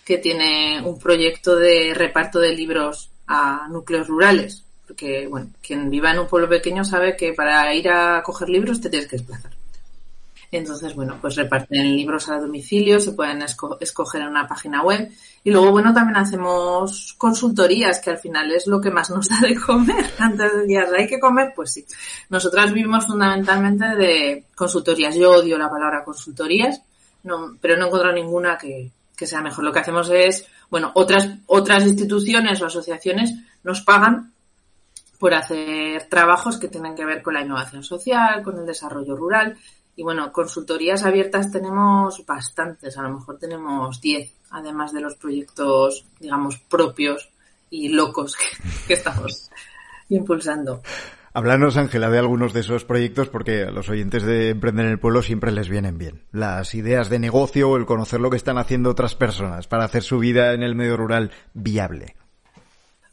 que 0.05 0.19
tiene 0.19 0.81
un 0.85 0.99
proyecto 0.99 1.55
de 1.55 1.93
reparto 1.95 2.39
de 2.39 2.55
libros 2.55 3.09
a 3.27 3.67
núcleos 3.69 4.07
rurales. 4.07 4.63
Porque, 4.85 5.27
bueno, 5.27 5.49
quien 5.65 5.89
viva 5.89 6.11
en 6.11 6.19
un 6.19 6.27
pueblo 6.27 6.47
pequeño 6.47 6.85
sabe 6.85 7.17
que 7.17 7.33
para 7.33 7.73
ir 7.73 7.89
a 7.89 8.21
coger 8.23 8.47
libros 8.49 8.79
te 8.79 8.89
tienes 8.89 9.09
que 9.09 9.17
desplazar. 9.17 9.51
Entonces, 10.51 10.93
bueno, 10.93 11.17
pues 11.19 11.35
reparten 11.35 11.95
libros 11.95 12.29
a 12.29 12.39
domicilio, 12.39 12.99
se 12.99 13.13
pueden 13.13 13.41
esco 13.41 13.77
escoger 13.81 14.21
en 14.21 14.27
una 14.27 14.47
página 14.47 14.83
web. 14.83 15.11
Y 15.43 15.49
luego, 15.49 15.71
bueno, 15.71 15.91
también 15.91 16.17
hacemos 16.17 17.15
consultorías, 17.17 17.99
que 17.99 18.11
al 18.11 18.19
final 18.19 18.51
es 18.51 18.67
lo 18.67 18.79
que 18.79 18.91
más 18.91 19.09
nos 19.09 19.27
da 19.27 19.39
de 19.41 19.55
comer. 19.55 20.05
Antes 20.19 20.53
de 20.53 20.65
días, 20.65 20.89
¿hay 20.95 21.07
que 21.07 21.19
comer? 21.19 21.53
Pues 21.55 21.73
sí. 21.73 21.85
Nosotras 22.29 22.71
vivimos 22.71 23.07
fundamentalmente 23.07 23.85
de 23.95 24.45
consultorías. 24.55 25.15
Yo 25.15 25.31
odio 25.31 25.57
la 25.57 25.69
palabra 25.69 26.03
consultorías, 26.03 26.79
pero 27.59 27.75
no 27.75 27.87
encuentro 27.87 28.13
ninguna 28.13 28.55
que, 28.55 28.91
que 29.15 29.27
sea 29.27 29.41
mejor. 29.41 29.63
Lo 29.63 29.71
que 29.71 29.79
hacemos 29.79 30.09
es, 30.09 30.47
bueno, 30.69 30.91
otras, 30.95 31.29
otras 31.45 31.85
instituciones 31.85 32.61
o 32.61 32.65
asociaciones 32.65 33.33
nos 33.63 33.81
pagan 33.81 34.33
por 35.19 35.33
hacer 35.33 36.07
trabajos 36.09 36.57
que 36.57 36.67
tienen 36.67 36.95
que 36.95 37.05
ver 37.05 37.23
con 37.23 37.33
la 37.33 37.41
innovación 37.41 37.83
social, 37.83 38.43
con 38.43 38.57
el 38.59 38.65
desarrollo 38.65 39.15
rural. 39.15 39.57
Y 39.95 40.03
bueno, 40.03 40.31
consultorías 40.31 41.03
abiertas 41.05 41.51
tenemos 41.51 42.25
bastantes, 42.25 42.97
a 42.97 43.03
lo 43.03 43.11
mejor 43.11 43.37
tenemos 43.37 44.01
10, 44.01 44.33
además 44.51 44.91
de 44.91 45.01
los 45.01 45.15
proyectos, 45.15 46.05
digamos, 46.19 46.57
propios 46.57 47.29
y 47.69 47.89
locos 47.89 48.35
que 48.87 48.93
estamos 48.93 49.49
impulsando. 50.09 50.81
Háblanos, 51.35 51.75
Ángela, 51.75 52.09
de 52.09 52.17
algunos 52.17 52.53
de 52.53 52.61
esos 52.61 52.85
proyectos 52.85 53.27
porque 53.27 53.63
a 53.63 53.69
los 53.69 53.89
oyentes 53.89 54.23
de 54.23 54.51
Emprender 54.51 54.85
en 54.85 54.93
el 54.93 54.99
Pueblo 54.99 55.21
siempre 55.21 55.51
les 55.51 55.67
vienen 55.67 55.97
bien. 55.97 56.23
Las 56.31 56.73
ideas 56.75 57.09
de 57.09 57.19
negocio 57.19 57.69
o 57.69 57.75
el 57.75 57.85
conocer 57.85 58.21
lo 58.21 58.29
que 58.29 58.37
están 58.37 58.57
haciendo 58.57 58.89
otras 58.89 59.15
personas 59.15 59.67
para 59.67 59.83
hacer 59.83 60.01
su 60.01 60.17
vida 60.17 60.53
en 60.53 60.63
el 60.63 60.75
medio 60.75 60.95
rural 60.95 61.31
viable. 61.53 62.15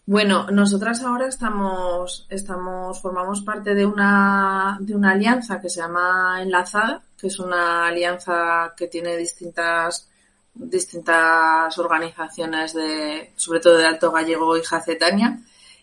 Bueno, 0.06 0.46
nosotras 0.52 1.02
ahora 1.02 1.26
estamos, 1.26 2.28
estamos, 2.30 3.02
formamos 3.02 3.40
parte 3.42 3.74
de 3.74 3.84
una, 3.84 4.78
de 4.80 4.94
una 4.94 5.10
alianza 5.10 5.60
que 5.60 5.68
se 5.68 5.80
llama 5.80 6.40
Enlazada, 6.40 7.02
que 7.18 7.26
es 7.26 7.40
una 7.40 7.88
alianza 7.88 8.72
que 8.76 8.86
tiene 8.86 9.16
distintas, 9.16 10.08
distintas 10.54 11.76
organizaciones 11.76 12.72
de, 12.72 13.32
sobre 13.34 13.58
todo 13.58 13.78
de 13.78 13.86
Alto 13.86 14.12
Gallego 14.12 14.56
y 14.56 14.62
Jacetania, 14.62 15.40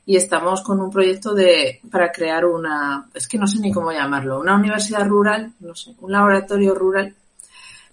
y 0.09 0.15
estamos 0.15 0.61
con 0.61 0.81
un 0.81 0.89
proyecto 0.89 1.35
de 1.35 1.81
para 1.91 2.11
crear 2.11 2.43
una, 2.43 3.07
es 3.13 3.27
que 3.27 3.37
no 3.37 3.45
sé 3.45 3.59
ni 3.59 3.71
cómo 3.71 3.91
llamarlo, 3.91 4.39
una 4.39 4.55
universidad 4.55 5.05
rural, 5.07 5.53
no 5.59 5.75
sé, 5.75 5.91
un 5.99 6.11
laboratorio 6.11 6.73
rural 6.73 7.13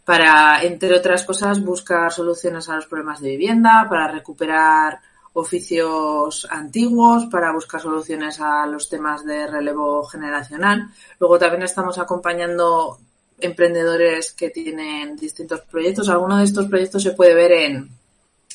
para, 0.02 0.62
entre 0.62 0.96
otras 0.96 1.24
cosas, 1.24 1.62
buscar 1.62 2.10
soluciones 2.10 2.70
a 2.70 2.76
los 2.76 2.86
problemas 2.86 3.20
de 3.20 3.32
vivienda, 3.32 3.86
para 3.90 4.08
recuperar 4.10 4.98
oficios 5.34 6.48
antiguos, 6.50 7.26
para 7.26 7.52
buscar 7.52 7.82
soluciones 7.82 8.40
a 8.40 8.64
los 8.64 8.88
temas 8.88 9.22
de 9.26 9.46
relevo 9.46 10.02
generacional. 10.06 10.88
Luego 11.20 11.38
también 11.38 11.64
estamos 11.64 11.98
acompañando 11.98 12.96
emprendedores 13.38 14.32
que 14.32 14.48
tienen 14.48 15.16
distintos 15.16 15.60
proyectos. 15.70 16.08
Alguno 16.08 16.38
de 16.38 16.44
estos 16.44 16.66
proyectos 16.66 17.02
se 17.02 17.12
puede 17.12 17.34
ver 17.34 17.52
en, 17.52 17.90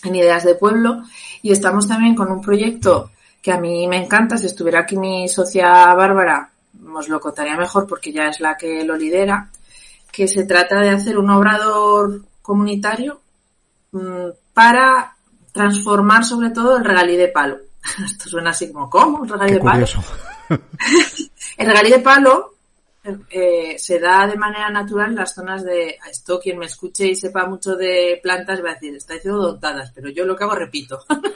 en 0.04 0.16
Ideas 0.16 0.46
de 0.46 0.56
Pueblo 0.56 1.04
y 1.44 1.52
estamos 1.52 1.88
también 1.88 2.16
con 2.16 2.32
un 2.32 2.42
proyecto 2.42 3.12
que 3.42 3.52
a 3.52 3.60
mí 3.60 3.88
me 3.88 3.98
encanta. 3.98 4.38
Si 4.38 4.46
estuviera 4.46 4.82
aquí 4.82 4.98
mi 4.98 5.28
socia 5.28 5.94
Bárbara, 5.94 6.52
os 6.94 7.10
lo 7.10 7.20
contaría 7.20 7.58
mejor 7.58 7.88
porque 7.88 8.12
ya 8.12 8.28
es 8.28 8.40
la 8.40 8.56
que 8.56 8.84
lo 8.84 8.96
lidera, 8.96 9.50
que 10.12 10.28
se 10.28 10.46
trata 10.46 10.80
de 10.80 10.90
hacer 10.90 11.18
un 11.18 11.30
obrador 11.30 12.22
comunitario 12.42 13.22
mm, 13.92 14.28
para 14.54 15.16
transformar 15.52 16.24
sobre 16.24 16.50
todo 16.52 16.78
el 16.78 16.86
regalí 16.86 17.18
de 17.18 17.28
palo. 17.30 17.58
Esto 18.06 18.30
suena 18.30 18.52
así 18.52 18.72
como, 18.72 18.90
¿cómo? 18.90 19.24
¿El 19.24 19.30
regalí 19.30 19.54
de 19.54 19.60
palo? 19.60 19.86
el 21.58 21.68
regalí 21.68 21.90
de 21.90 22.00
palo 22.00 22.52
eh, 23.32 23.80
se 23.80 24.00
da 24.00 24.28
de 24.28 24.36
manera 24.36 24.70
natural 24.70 25.10
en 25.10 25.16
las 25.16 25.34
zonas 25.34 25.64
de 25.64 25.98
esto 26.08 26.40
quien 26.40 26.60
me 26.60 26.68
escuche 26.68 27.08
y 27.08 27.16
sepa 27.16 27.48
mucho 27.48 27.76
de 27.76 28.20
plantas 28.22 28.64
va 28.64 28.70
a 28.70 28.74
decir 28.74 28.96
está 28.96 29.16
diciendo 29.16 29.42
dotadas 29.42 29.92
pero 29.92 30.10
yo 30.10 30.24
lo 30.24 30.36
que 30.36 30.44
hago 30.44 30.54
repito 30.54 31.00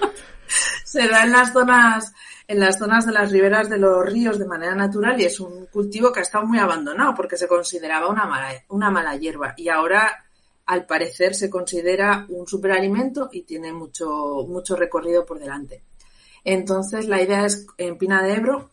se 0.85 1.07
da 1.07 1.23
en 1.23 1.31
las 1.31 1.51
zonas 1.51 2.13
en 2.47 2.59
las 2.59 2.77
zonas 2.77 3.07
de 3.07 3.11
las 3.11 3.31
riberas 3.31 3.69
de 3.69 3.79
los 3.79 4.05
ríos 4.05 4.37
de 4.37 4.45
manera 4.45 4.75
natural 4.75 5.19
y 5.19 5.25
es 5.25 5.39
un 5.39 5.65
cultivo 5.65 6.13
que 6.13 6.19
ha 6.19 6.23
estado 6.23 6.45
muy 6.45 6.59
abandonado 6.59 7.15
porque 7.15 7.37
se 7.37 7.47
consideraba 7.47 8.07
una 8.07 8.25
mala 8.25 8.49
una 8.69 8.91
mala 8.91 9.17
hierba. 9.17 9.55
Y 9.57 9.67
ahora 9.67 10.25
al 10.67 10.85
parecer 10.85 11.33
se 11.33 11.49
considera 11.49 12.25
un 12.29 12.47
superalimento 12.47 13.29
y 13.31 13.41
tiene 13.41 13.73
mucho 13.73 14.45
mucho 14.47 14.75
recorrido 14.75 15.25
por 15.25 15.39
delante. 15.39 15.83
Entonces 16.43 17.07
la 17.07 17.21
idea 17.21 17.45
es 17.45 17.65
en 17.77 17.97
Pina 17.97 18.21
de 18.21 18.33
Ebro 18.33 18.69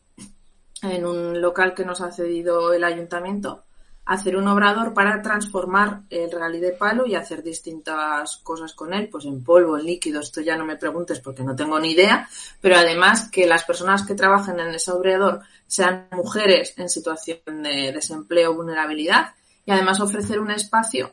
en 0.82 1.06
un 1.06 1.40
local 1.40 1.74
que 1.74 1.86
nos 1.86 2.02
ha 2.02 2.12
cedido 2.12 2.74
el 2.74 2.84
ayuntamiento, 2.84 3.64
hacer 4.04 4.36
un 4.36 4.48
obrador 4.48 4.94
para 4.94 5.22
transformar 5.22 6.02
el 6.10 6.30
regalí 6.30 6.58
de 6.58 6.72
palo 6.72 7.06
y 7.06 7.14
hacer 7.14 7.42
distintas 7.42 8.38
cosas 8.38 8.74
con 8.74 8.92
él, 8.92 9.08
pues 9.08 9.24
en 9.24 9.44
polvo, 9.44 9.78
en 9.78 9.86
líquido, 9.86 10.20
esto 10.20 10.40
ya 10.40 10.56
no 10.56 10.64
me 10.64 10.76
preguntes 10.76 11.20
porque 11.20 11.44
no 11.44 11.54
tengo 11.54 11.78
ni 11.78 11.92
idea, 11.92 12.28
pero 12.60 12.76
además 12.76 13.28
que 13.30 13.46
las 13.46 13.64
personas 13.64 14.04
que 14.04 14.14
trabajen 14.14 14.58
en 14.58 14.74
ese 14.74 14.90
obrador 14.90 15.42
sean 15.66 16.08
mujeres 16.12 16.74
en 16.76 16.88
situación 16.88 17.62
de 17.62 17.92
desempleo 17.92 18.54
vulnerabilidad 18.54 19.34
y 19.64 19.70
además 19.70 20.00
ofrecer 20.00 20.40
un 20.40 20.50
espacio 20.50 21.12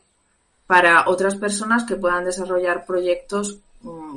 para 0.66 1.08
otras 1.08 1.36
personas 1.36 1.84
que 1.84 1.96
puedan 1.96 2.24
desarrollar 2.24 2.84
proyectos 2.84 3.58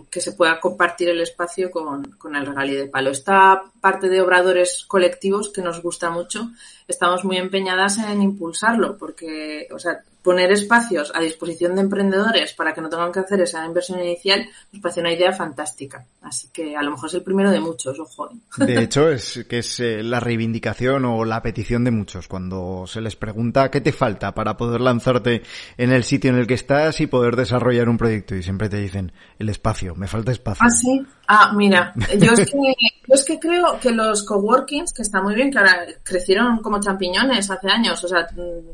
que 0.09 0.19
se 0.19 0.33
pueda 0.33 0.59
compartir 0.59 1.09
el 1.09 1.21
espacio 1.21 1.71
con, 1.71 2.03
con, 2.13 2.35
el 2.35 2.45
regalí 2.45 2.75
de 2.75 2.87
palo. 2.87 3.11
Esta 3.11 3.63
parte 3.79 4.09
de 4.09 4.21
obradores 4.21 4.83
colectivos 4.85 5.49
que 5.49 5.61
nos 5.61 5.81
gusta 5.81 6.09
mucho, 6.09 6.51
estamos 6.87 7.23
muy 7.23 7.37
empeñadas 7.37 7.97
en 7.99 8.21
impulsarlo, 8.21 8.97
porque, 8.97 9.67
o 9.71 9.79
sea, 9.79 10.03
poner 10.23 10.51
espacios 10.51 11.11
a 11.13 11.19
disposición 11.19 11.75
de 11.75 11.81
emprendedores 11.81 12.53
para 12.53 12.73
que 12.73 12.81
no 12.81 12.89
tengan 12.89 13.11
que 13.11 13.19
hacer 13.19 13.41
esa 13.41 13.65
inversión 13.65 13.99
inicial 13.99 14.47
nos 14.71 14.81
parece 14.81 15.01
una 15.01 15.11
idea 15.11 15.33
fantástica. 15.33 16.05
Así 16.21 16.47
que 16.51 16.75
a 16.75 16.81
lo 16.81 16.91
mejor 16.91 17.09
es 17.09 17.15
el 17.15 17.23
primero 17.23 17.51
de 17.51 17.59
muchos, 17.59 17.99
ojo. 17.99 18.29
¿eh? 18.31 18.65
De 18.65 18.81
hecho, 18.83 19.09
es 19.09 19.45
que 19.49 19.59
es 19.59 19.79
eh, 19.81 20.01
la 20.01 20.19
reivindicación 20.19 21.05
o 21.05 21.25
la 21.25 21.41
petición 21.41 21.83
de 21.83 21.91
muchos 21.91 22.27
cuando 22.27 22.85
se 22.87 23.01
les 23.01 23.15
pregunta 23.15 23.69
qué 23.69 23.81
te 23.81 23.91
falta 23.91 24.33
para 24.33 24.55
poder 24.55 24.81
lanzarte 24.81 25.43
en 25.77 25.91
el 25.91 26.03
sitio 26.03 26.31
en 26.31 26.37
el 26.37 26.47
que 26.47 26.53
estás 26.53 27.01
y 27.01 27.07
poder 27.07 27.35
desarrollar 27.35 27.89
un 27.89 27.97
proyecto 27.97 28.35
y 28.35 28.43
siempre 28.43 28.69
te 28.69 28.77
dicen 28.77 29.11
el 29.39 29.49
espacio, 29.49 29.93
me 29.95 30.07
falta 30.07 30.31
espacio. 30.31 30.65
Ah, 30.65 30.69
sí. 30.69 31.05
Ah, 31.27 31.53
mira, 31.55 31.93
yo 32.19 32.33
es 32.33 32.51
que, 32.51 32.73
yo 33.07 33.15
es 33.15 33.23
que 33.23 33.39
creo 33.39 33.79
que 33.79 33.91
los 33.91 34.23
coworkings, 34.23 34.93
que 34.93 35.01
está 35.01 35.21
muy 35.21 35.35
bien, 35.35 35.51
que 35.51 35.59
ahora 35.59 35.85
crecieron 36.03 36.59
como 36.59 36.79
champiñones 36.79 37.49
hace 37.49 37.69
años, 37.69 38.03
o 38.03 38.07
sea, 38.07 38.27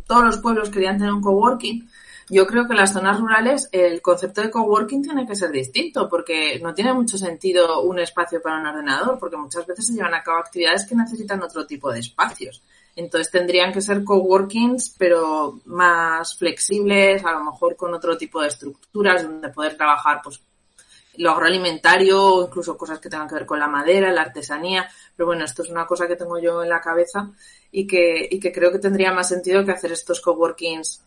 todos 0.07 0.23
los 0.23 0.37
pueblos 0.37 0.69
querían 0.69 0.97
tener 0.97 1.13
un 1.13 1.21
coworking 1.21 1.87
yo 2.29 2.45
creo 2.45 2.67
que 2.67 2.73
en 2.73 2.77
las 2.77 2.93
zonas 2.93 3.19
rurales 3.19 3.69
el 3.71 4.01
concepto 4.03 4.41
de 4.41 4.51
coworking 4.51 5.01
tiene 5.01 5.25
que 5.25 5.35
ser 5.35 5.49
distinto, 5.49 6.07
porque 6.07 6.59
no 6.61 6.75
tiene 6.75 6.93
mucho 6.93 7.17
sentido 7.17 7.81
un 7.81 7.99
espacio 7.99 8.39
para 8.39 8.59
un 8.59 8.67
ordenador, 8.67 9.17
porque 9.19 9.35
muchas 9.35 9.65
veces 9.65 9.87
se 9.87 9.93
llevan 9.93 10.13
a 10.13 10.21
cabo 10.21 10.37
actividades 10.37 10.85
que 10.85 10.95
necesitan 10.95 11.41
otro 11.41 11.65
tipo 11.65 11.91
de 11.91 11.99
espacios. 11.99 12.61
Entonces 12.95 13.31
tendrían 13.31 13.73
que 13.73 13.81
ser 13.81 14.03
coworkings, 14.03 14.95
pero 14.97 15.59
más 15.65 16.37
flexibles, 16.37 17.25
a 17.25 17.31
lo 17.31 17.45
mejor 17.45 17.75
con 17.75 17.93
otro 17.95 18.15
tipo 18.15 18.41
de 18.41 18.49
estructuras 18.49 19.23
donde 19.23 19.49
poder 19.49 19.75
trabajar, 19.75 20.21
pues, 20.23 20.39
lo 21.19 21.31
agroalimentario 21.31 22.45
incluso 22.45 22.77
cosas 22.77 22.99
que 22.99 23.09
tengan 23.09 23.27
que 23.27 23.35
ver 23.35 23.45
con 23.45 23.59
la 23.59 23.67
madera, 23.67 24.11
la 24.11 24.21
artesanía. 24.21 24.89
Pero 25.15 25.27
bueno, 25.27 25.43
esto 25.43 25.63
es 25.63 25.69
una 25.69 25.85
cosa 25.85 26.07
que 26.07 26.15
tengo 26.15 26.39
yo 26.39 26.63
en 26.63 26.69
la 26.69 26.81
cabeza 26.81 27.29
y 27.71 27.85
que, 27.85 28.27
y 28.31 28.39
que 28.39 28.51
creo 28.51 28.71
que 28.71 28.79
tendría 28.79 29.11
más 29.11 29.27
sentido 29.27 29.65
que 29.65 29.71
hacer 29.71 29.91
estos 29.91 30.21
coworkings 30.21 31.03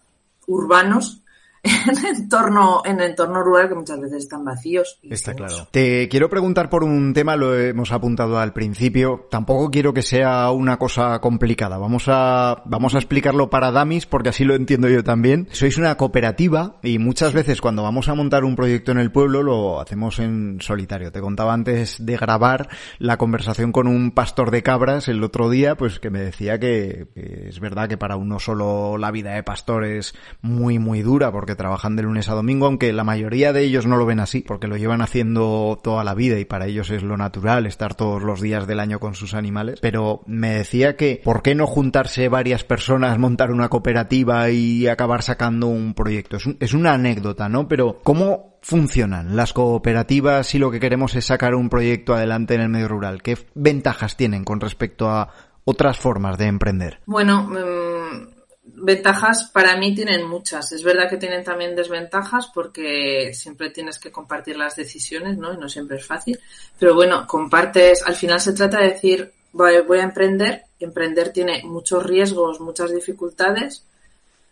urbanos 0.46 1.21
en 1.86 2.16
entorno, 2.16 2.82
en 2.84 3.00
entorno 3.00 3.40
rural 3.40 3.68
que 3.68 3.76
muchas 3.76 4.00
veces 4.00 4.24
están 4.24 4.44
vacíos. 4.44 4.98
Está 5.02 5.34
claro. 5.34 5.68
Te 5.70 6.08
quiero 6.08 6.28
preguntar 6.28 6.68
por 6.68 6.82
un 6.82 7.14
tema, 7.14 7.36
lo 7.36 7.56
hemos 7.56 7.92
apuntado 7.92 8.38
al 8.38 8.52
principio. 8.52 9.28
Tampoco 9.30 9.70
quiero 9.70 9.94
que 9.94 10.02
sea 10.02 10.50
una 10.50 10.76
cosa 10.76 11.20
complicada. 11.20 11.78
Vamos 11.78 12.06
a, 12.08 12.62
vamos 12.64 12.96
a 12.96 12.98
explicarlo 12.98 13.48
para 13.48 13.70
Damis 13.70 14.06
porque 14.06 14.30
así 14.30 14.44
lo 14.44 14.56
entiendo 14.56 14.88
yo 14.88 15.04
también. 15.04 15.46
Sois 15.52 15.78
una 15.78 15.96
cooperativa 15.96 16.80
y 16.82 16.98
muchas 16.98 17.32
veces 17.32 17.60
cuando 17.60 17.84
vamos 17.84 18.08
a 18.08 18.14
montar 18.14 18.44
un 18.44 18.56
proyecto 18.56 18.90
en 18.90 18.98
el 18.98 19.12
pueblo 19.12 19.44
lo 19.44 19.80
hacemos 19.80 20.18
en 20.18 20.58
solitario. 20.60 21.12
Te 21.12 21.20
contaba 21.20 21.52
antes 21.52 22.04
de 22.04 22.16
grabar 22.16 22.68
la 22.98 23.18
conversación 23.18 23.70
con 23.70 23.86
un 23.86 24.10
pastor 24.10 24.50
de 24.50 24.64
cabras 24.64 25.06
el 25.06 25.22
otro 25.22 25.48
día, 25.48 25.76
pues 25.76 26.00
que 26.00 26.10
me 26.10 26.20
decía 26.20 26.58
que, 26.58 27.06
que 27.14 27.48
es 27.50 27.60
verdad 27.60 27.88
que 27.88 27.96
para 27.96 28.16
uno 28.16 28.40
solo 28.40 28.98
la 28.98 29.12
vida 29.12 29.34
de 29.34 29.44
pastor 29.44 29.84
es 29.84 30.12
muy, 30.40 30.80
muy 30.80 31.02
dura 31.02 31.30
porque 31.30 31.51
trabajan 31.56 31.96
de 31.96 32.02
lunes 32.02 32.28
a 32.28 32.34
domingo, 32.34 32.66
aunque 32.66 32.92
la 32.92 33.04
mayoría 33.04 33.52
de 33.52 33.62
ellos 33.62 33.86
no 33.86 33.96
lo 33.96 34.06
ven 34.06 34.20
así, 34.20 34.40
porque 34.40 34.68
lo 34.68 34.76
llevan 34.76 35.02
haciendo 35.02 35.78
toda 35.82 36.04
la 36.04 36.14
vida 36.14 36.38
y 36.38 36.44
para 36.44 36.66
ellos 36.66 36.90
es 36.90 37.02
lo 37.02 37.16
natural 37.16 37.66
estar 37.66 37.94
todos 37.94 38.22
los 38.22 38.40
días 38.40 38.66
del 38.66 38.80
año 38.80 39.00
con 39.00 39.14
sus 39.14 39.34
animales. 39.34 39.80
Pero 39.80 40.22
me 40.26 40.50
decía 40.54 40.96
que, 40.96 41.20
¿por 41.24 41.42
qué 41.42 41.54
no 41.54 41.66
juntarse 41.66 42.28
varias 42.28 42.64
personas, 42.64 43.18
montar 43.18 43.50
una 43.50 43.68
cooperativa 43.68 44.50
y 44.50 44.86
acabar 44.86 45.22
sacando 45.22 45.68
un 45.68 45.94
proyecto? 45.94 46.36
Es, 46.36 46.48
es 46.60 46.74
una 46.74 46.94
anécdota, 46.94 47.48
¿no? 47.48 47.68
Pero, 47.68 48.00
¿cómo 48.02 48.58
funcionan 48.62 49.36
las 49.36 49.52
cooperativas 49.52 50.46
si 50.46 50.58
lo 50.58 50.70
que 50.70 50.80
queremos 50.80 51.14
es 51.16 51.26
sacar 51.26 51.54
un 51.54 51.68
proyecto 51.68 52.14
adelante 52.14 52.54
en 52.54 52.62
el 52.62 52.68
medio 52.68 52.88
rural? 52.88 53.22
¿Qué 53.22 53.36
ventajas 53.54 54.16
tienen 54.16 54.44
con 54.44 54.60
respecto 54.60 55.10
a 55.10 55.30
otras 55.64 55.98
formas 55.98 56.38
de 56.38 56.46
emprender? 56.46 57.00
Bueno, 57.06 57.48
mm, 57.48 58.31
ventajas 58.64 59.50
para 59.52 59.76
mí 59.76 59.94
tienen 59.94 60.28
muchas. 60.28 60.72
Es 60.72 60.82
verdad 60.82 61.08
que 61.08 61.16
tienen 61.16 61.44
también 61.44 61.74
desventajas 61.74 62.48
porque 62.54 63.32
siempre 63.34 63.70
tienes 63.70 63.98
que 63.98 64.12
compartir 64.12 64.56
las 64.56 64.76
decisiones, 64.76 65.36
¿no? 65.36 65.52
Y 65.52 65.56
no 65.56 65.68
siempre 65.68 65.96
es 65.96 66.06
fácil. 66.06 66.38
Pero 66.78 66.94
bueno, 66.94 67.26
compartes, 67.26 68.02
al 68.02 68.14
final 68.14 68.40
se 68.40 68.52
trata 68.52 68.78
de 68.78 68.90
decir, 68.90 69.32
voy, 69.52 69.98
a 69.98 70.02
emprender, 70.02 70.64
emprender 70.78 71.32
tiene 71.32 71.62
muchos 71.64 72.04
riesgos, 72.04 72.60
muchas 72.60 72.92
dificultades, 72.92 73.84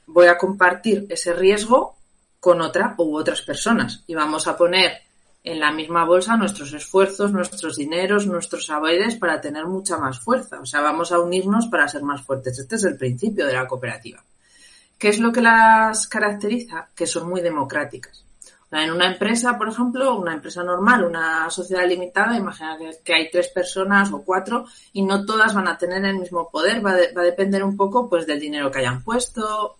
voy 0.06 0.26
a 0.26 0.38
compartir 0.38 1.06
ese 1.08 1.32
riesgo 1.32 1.96
con 2.38 2.60
otra 2.60 2.94
u 2.98 3.16
otras 3.16 3.42
personas 3.42 4.02
y 4.06 4.14
vamos 4.14 4.46
a 4.48 4.56
poner 4.56 4.92
en 5.42 5.58
la 5.58 5.72
misma 5.72 6.04
bolsa 6.04 6.36
nuestros 6.36 6.72
esfuerzos, 6.72 7.32
nuestros 7.32 7.76
dineros, 7.76 8.26
nuestros 8.26 8.66
saberes 8.66 9.16
para 9.16 9.40
tener 9.40 9.66
mucha 9.66 9.96
más 9.96 10.20
fuerza. 10.20 10.60
O 10.60 10.66
sea, 10.66 10.80
vamos 10.80 11.12
a 11.12 11.20
unirnos 11.20 11.66
para 11.68 11.88
ser 11.88 12.02
más 12.02 12.22
fuertes. 12.22 12.58
Este 12.58 12.76
es 12.76 12.84
el 12.84 12.96
principio 12.96 13.46
de 13.46 13.54
la 13.54 13.66
cooperativa. 13.66 14.22
¿Qué 14.98 15.08
es 15.08 15.18
lo 15.18 15.32
que 15.32 15.40
las 15.40 16.06
caracteriza? 16.06 16.90
Que 16.94 17.06
son 17.06 17.28
muy 17.28 17.40
democráticas. 17.40 18.24
En 18.70 18.92
una 18.92 19.10
empresa, 19.10 19.58
por 19.58 19.68
ejemplo, 19.68 20.14
una 20.16 20.34
empresa 20.34 20.62
normal, 20.62 21.04
una 21.04 21.50
sociedad 21.50 21.88
limitada, 21.88 22.36
imagina 22.36 22.78
que 23.02 23.14
hay 23.14 23.28
tres 23.28 23.48
personas 23.48 24.12
o 24.12 24.22
cuatro 24.22 24.66
y 24.92 25.02
no 25.02 25.24
todas 25.24 25.54
van 25.54 25.66
a 25.66 25.76
tener 25.76 26.04
el 26.04 26.18
mismo 26.18 26.48
poder, 26.50 26.84
va, 26.84 26.92
a 26.92 27.24
depender 27.24 27.64
un 27.64 27.76
poco 27.76 28.08
pues 28.08 28.26
del 28.28 28.38
dinero 28.38 28.70
que 28.70 28.78
hayan 28.78 29.02
puesto, 29.02 29.76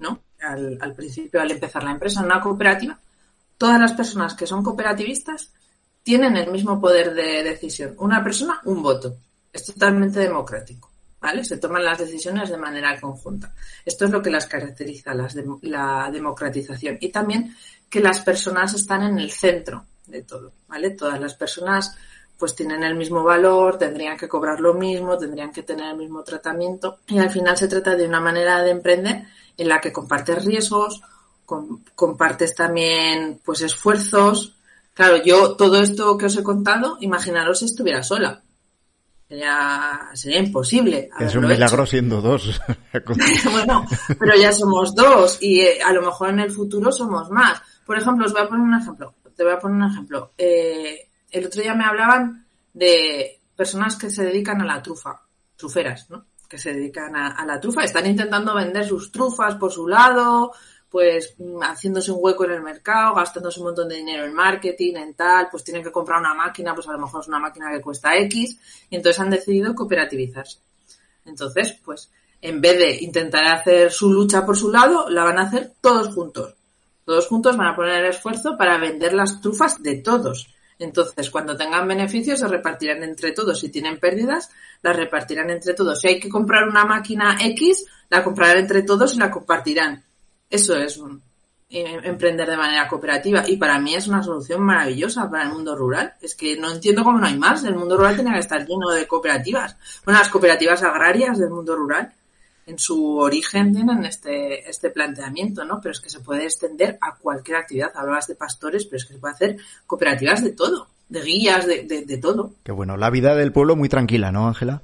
¿no? 0.00 0.20
Al, 0.42 0.76
al 0.82 0.92
principio, 0.92 1.40
al 1.40 1.50
empezar 1.50 1.82
la 1.82 1.92
empresa, 1.92 2.20
en 2.20 2.26
una 2.26 2.42
cooperativa, 2.42 2.98
todas 3.58 3.80
las 3.80 3.92
personas 3.92 4.34
que 4.34 4.46
son 4.46 4.62
cooperativistas 4.62 5.52
tienen 6.02 6.36
el 6.36 6.50
mismo 6.50 6.80
poder 6.80 7.14
de 7.14 7.42
decisión. 7.42 7.94
Una 7.98 8.22
persona, 8.22 8.60
un 8.64 8.82
voto. 8.82 9.16
Es 9.52 9.64
totalmente 9.64 10.20
democrático. 10.20 10.90
¿Vale? 11.18 11.44
Se 11.44 11.56
toman 11.56 11.84
las 11.84 11.98
decisiones 11.98 12.50
de 12.50 12.58
manera 12.58 13.00
conjunta. 13.00 13.52
Esto 13.84 14.04
es 14.04 14.10
lo 14.10 14.22
que 14.22 14.30
las 14.30 14.46
caracteriza, 14.46 15.14
la 15.14 16.10
democratización. 16.12 16.98
Y 17.00 17.08
también 17.08 17.56
que 17.88 18.00
las 18.00 18.20
personas 18.20 18.74
están 18.74 19.02
en 19.02 19.18
el 19.18 19.30
centro 19.30 19.84
de 20.06 20.22
todo, 20.22 20.52
¿vale? 20.68 20.90
Todas 20.90 21.20
las 21.20 21.34
personas 21.34 21.96
pues 22.38 22.54
tienen 22.54 22.82
el 22.82 22.94
mismo 22.94 23.22
valor, 23.22 23.78
tendrían 23.78 24.16
que 24.16 24.28
cobrar 24.28 24.60
lo 24.60 24.74
mismo, 24.74 25.16
tendrían 25.16 25.52
que 25.52 25.62
tener 25.62 25.90
el 25.92 25.96
mismo 25.96 26.22
tratamiento 26.22 26.98
y 27.08 27.18
al 27.18 27.30
final 27.30 27.56
se 27.56 27.68
trata 27.68 27.96
de 27.96 28.06
una 28.06 28.20
manera 28.20 28.62
de 28.62 28.70
emprender 28.70 29.24
en 29.56 29.68
la 29.68 29.80
que 29.80 29.92
compartes 29.92 30.44
riesgos, 30.44 31.00
compartes 31.94 32.54
también 32.54 33.40
pues 33.44 33.62
esfuerzos. 33.62 34.56
Claro, 34.94 35.22
yo 35.22 35.56
todo 35.56 35.80
esto 35.80 36.16
que 36.16 36.26
os 36.26 36.36
he 36.36 36.42
contado, 36.42 36.96
imaginaros 37.00 37.58
si 37.58 37.66
estuviera 37.66 38.02
sola. 38.02 38.42
Sería, 39.28 40.08
sería 40.14 40.38
imposible. 40.38 41.10
Es 41.18 41.34
un 41.34 41.48
milagro 41.48 41.84
siendo 41.84 42.20
dos. 42.20 42.60
bueno, 43.52 43.84
pero 44.18 44.36
ya 44.36 44.52
somos 44.52 44.94
dos 44.94 45.38
y 45.40 45.60
eh, 45.60 45.82
a 45.84 45.92
lo 45.92 46.02
mejor 46.02 46.30
en 46.30 46.40
el 46.40 46.50
futuro 46.52 46.92
somos 46.92 47.30
más. 47.30 47.60
Por 47.84 47.98
ejemplo, 47.98 48.26
os 48.26 48.32
voy 48.32 48.42
a 48.42 48.48
poner 48.48 48.62
un 48.62 48.74
ejemplo. 48.74 49.14
Te 49.34 49.42
voy 49.42 49.52
a 49.52 49.58
poner 49.58 49.76
un 49.76 49.90
ejemplo. 49.90 50.32
Eh, 50.38 51.08
el 51.30 51.46
otro 51.46 51.60
día 51.60 51.74
me 51.74 51.84
hablaban 51.84 52.46
de 52.72 53.40
personas 53.56 53.96
que 53.96 54.10
se 54.10 54.24
dedican 54.24 54.62
a 54.62 54.64
la 54.64 54.82
trufa, 54.82 55.20
truferas, 55.56 56.08
¿no? 56.08 56.26
Que 56.48 56.58
se 56.58 56.72
dedican 56.72 57.16
a, 57.16 57.32
a 57.32 57.44
la 57.44 57.60
trufa. 57.60 57.82
Están 57.82 58.06
intentando 58.06 58.54
vender 58.54 58.86
sus 58.86 59.10
trufas 59.10 59.56
por 59.56 59.72
su 59.72 59.88
lado, 59.88 60.52
pues 60.96 61.34
mm, 61.36 61.60
haciéndose 61.60 62.10
un 62.10 62.20
hueco 62.22 62.46
en 62.46 62.52
el 62.52 62.62
mercado, 62.62 63.14
gastándose 63.14 63.60
un 63.60 63.66
montón 63.66 63.86
de 63.86 63.96
dinero 63.96 64.24
en 64.24 64.32
marketing, 64.32 64.94
en 64.94 65.12
tal, 65.12 65.48
pues 65.50 65.62
tienen 65.62 65.84
que 65.84 65.92
comprar 65.92 66.20
una 66.20 66.32
máquina, 66.32 66.74
pues 66.74 66.88
a 66.88 66.92
lo 66.92 66.98
mejor 67.00 67.20
es 67.20 67.28
una 67.28 67.38
máquina 67.38 67.70
que 67.70 67.82
cuesta 67.82 68.16
X, 68.16 68.58
y 68.88 68.96
entonces 68.96 69.20
han 69.20 69.28
decidido 69.28 69.74
cooperativizarse. 69.74 70.58
Entonces, 71.26 71.78
pues, 71.84 72.10
en 72.40 72.62
vez 72.62 72.78
de 72.78 73.04
intentar 73.04 73.44
hacer 73.44 73.92
su 73.92 74.10
lucha 74.10 74.46
por 74.46 74.56
su 74.56 74.72
lado, 74.72 75.10
la 75.10 75.24
van 75.24 75.38
a 75.38 75.42
hacer 75.42 75.74
todos 75.82 76.14
juntos. 76.14 76.54
Todos 77.04 77.26
juntos 77.26 77.58
van 77.58 77.74
a 77.74 77.76
poner 77.76 78.02
el 78.02 78.10
esfuerzo 78.12 78.56
para 78.56 78.78
vender 78.78 79.12
las 79.12 79.42
trufas 79.42 79.82
de 79.82 79.96
todos. 79.96 80.48
Entonces, 80.78 81.28
cuando 81.28 81.58
tengan 81.58 81.86
beneficios, 81.86 82.38
se 82.40 82.48
repartirán 82.48 83.02
entre 83.02 83.32
todos. 83.32 83.60
Si 83.60 83.68
tienen 83.68 84.00
pérdidas, 84.00 84.48
las 84.80 84.96
repartirán 84.96 85.50
entre 85.50 85.74
todos. 85.74 86.00
Si 86.00 86.08
hay 86.08 86.18
que 86.18 86.30
comprar 86.30 86.66
una 86.66 86.86
máquina 86.86 87.36
X, 87.38 87.84
la 88.08 88.24
comprarán 88.24 88.60
entre 88.60 88.82
todos 88.82 89.14
y 89.14 89.18
la 89.18 89.30
compartirán. 89.30 90.05
Eso 90.48 90.76
es 90.76 91.00
eh, 91.68 92.00
emprender 92.04 92.48
de 92.48 92.56
manera 92.56 92.86
cooperativa 92.86 93.42
y 93.48 93.56
para 93.56 93.80
mí 93.80 93.94
es 93.94 94.06
una 94.06 94.22
solución 94.22 94.62
maravillosa 94.62 95.28
para 95.30 95.44
el 95.44 95.52
mundo 95.52 95.74
rural. 95.74 96.14
Es 96.20 96.34
que 96.34 96.56
no 96.56 96.70
entiendo 96.72 97.02
cómo 97.02 97.18
no 97.18 97.26
hay 97.26 97.36
más. 97.36 97.64
El 97.64 97.74
mundo 97.74 97.96
rural 97.96 98.14
tiene 98.14 98.32
que 98.32 98.38
estar 98.38 98.64
lleno 98.66 98.90
de 98.90 99.06
cooperativas. 99.06 99.76
Bueno, 100.04 100.20
las 100.20 100.28
cooperativas 100.28 100.82
agrarias 100.82 101.38
del 101.38 101.50
mundo 101.50 101.74
rural 101.74 102.12
en 102.66 102.78
su 102.78 103.18
origen 103.18 103.72
tienen 103.72 104.04
este, 104.04 104.68
este 104.68 104.90
planteamiento, 104.90 105.64
¿no? 105.64 105.80
Pero 105.80 105.92
es 105.92 106.00
que 106.00 106.10
se 106.10 106.20
puede 106.20 106.44
extender 106.44 106.98
a 107.00 107.16
cualquier 107.16 107.58
actividad. 107.58 107.92
Hablabas 107.94 108.26
de 108.26 108.34
pastores, 108.34 108.84
pero 108.84 108.96
es 108.98 109.04
que 109.04 109.14
se 109.14 109.20
puede 109.20 109.34
hacer 109.34 109.56
cooperativas 109.86 110.42
de 110.42 110.50
todo, 110.50 110.88
de 111.08 111.22
guías, 111.22 111.66
de, 111.66 111.84
de, 111.84 112.04
de 112.04 112.18
todo. 112.18 112.54
Qué 112.64 112.72
bueno, 112.72 112.96
la 112.96 113.10
vida 113.10 113.34
del 113.34 113.52
pueblo 113.52 113.76
muy 113.76 113.88
tranquila, 113.88 114.32
¿no, 114.32 114.48
Ángela? 114.48 114.82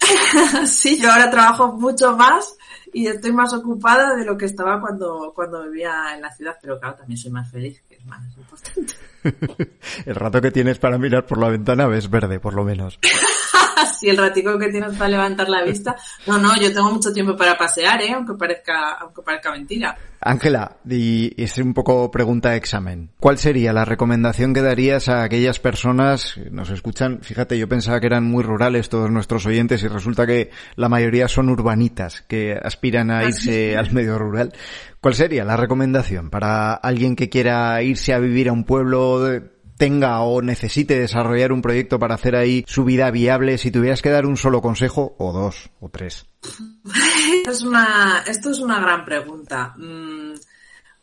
sí, 0.66 1.00
yo 1.00 1.10
ahora 1.10 1.30
trabajo 1.30 1.72
mucho 1.72 2.16
más 2.16 2.56
y 2.92 3.06
estoy 3.06 3.32
más 3.32 3.52
ocupada 3.52 4.16
de 4.16 4.24
lo 4.24 4.36
que 4.36 4.46
estaba 4.46 4.80
cuando, 4.80 5.32
cuando 5.34 5.62
vivía 5.64 6.14
en 6.14 6.22
la 6.22 6.30
ciudad, 6.30 6.56
pero 6.60 6.78
claro, 6.78 6.96
también 6.96 7.18
soy 7.18 7.30
más 7.30 7.50
feliz, 7.50 7.82
que 7.88 7.96
es 7.96 8.04
más 8.06 8.20
importante. 8.36 8.94
el 10.06 10.14
rato 10.14 10.40
que 10.40 10.50
tienes 10.50 10.78
para 10.78 10.98
mirar 10.98 11.26
por 11.26 11.38
la 11.38 11.48
ventana 11.48 11.86
ves 11.86 12.10
verde, 12.10 12.40
por 12.40 12.54
lo 12.54 12.64
menos. 12.64 12.98
sí, 13.98 14.08
el 14.08 14.16
ratico 14.16 14.58
que 14.58 14.68
tienes 14.68 14.96
para 14.96 15.10
levantar 15.10 15.48
la 15.48 15.62
vista. 15.62 15.96
No, 16.26 16.38
no, 16.38 16.56
yo 16.56 16.72
tengo 16.72 16.90
mucho 16.90 17.12
tiempo 17.12 17.36
para 17.36 17.56
pasear, 17.56 18.00
¿eh? 18.02 18.12
aunque 18.14 18.34
parezca, 18.34 18.94
aunque 19.00 19.22
parezca 19.22 19.50
mentira. 19.52 19.96
Ángela, 20.22 20.76
y 20.86 21.32
es 21.42 21.56
un 21.58 21.72
poco 21.72 22.10
pregunta 22.10 22.50
de 22.50 22.58
examen. 22.58 23.10
¿Cuál 23.18 23.38
sería 23.38 23.72
la 23.72 23.86
recomendación 23.86 24.52
que 24.52 24.60
darías 24.60 25.08
a 25.08 25.22
aquellas 25.22 25.58
personas 25.58 26.34
que 26.34 26.50
nos 26.50 26.68
escuchan? 26.68 27.20
Fíjate, 27.22 27.58
yo 27.58 27.68
pensaba 27.68 28.00
que 28.00 28.06
eran 28.06 28.24
muy 28.24 28.42
rurales 28.42 28.90
todos 28.90 29.10
nuestros 29.10 29.46
oyentes 29.46 29.82
y 29.82 29.88
resulta 29.88 30.26
que 30.26 30.50
la 30.76 30.90
mayoría 30.90 31.26
son 31.26 31.48
urbanitas 31.48 32.20
que 32.22 32.54
aspiran 32.62 33.10
a 33.10 33.24
irse 33.24 33.78
al 33.78 33.92
medio 33.92 34.18
rural. 34.18 34.52
¿Cuál 35.00 35.14
sería 35.14 35.44
la 35.46 35.56
recomendación 35.56 36.28
para 36.28 36.74
alguien 36.74 37.16
que 37.16 37.30
quiera 37.30 37.82
irse 37.82 38.12
a 38.12 38.18
vivir 38.18 38.50
a 38.50 38.52
un 38.52 38.64
pueblo 38.64 39.40
tenga 39.80 40.20
o 40.20 40.42
necesite 40.42 41.00
desarrollar 41.00 41.52
un 41.52 41.62
proyecto 41.62 41.98
para 41.98 42.14
hacer 42.14 42.36
ahí 42.36 42.66
su 42.68 42.84
vida 42.84 43.10
viable, 43.10 43.56
si 43.56 43.70
tuvieras 43.70 44.02
que 44.02 44.10
dar 44.10 44.26
un 44.26 44.36
solo 44.36 44.60
consejo, 44.60 45.16
o 45.16 45.32
dos, 45.32 45.70
o 45.80 45.88
tres? 45.88 46.26
Es 47.48 47.62
una, 47.62 48.22
esto 48.26 48.50
es 48.50 48.58
una 48.58 48.80
gran 48.80 49.04
pregunta. 49.04 49.74
Mm, 49.76 50.34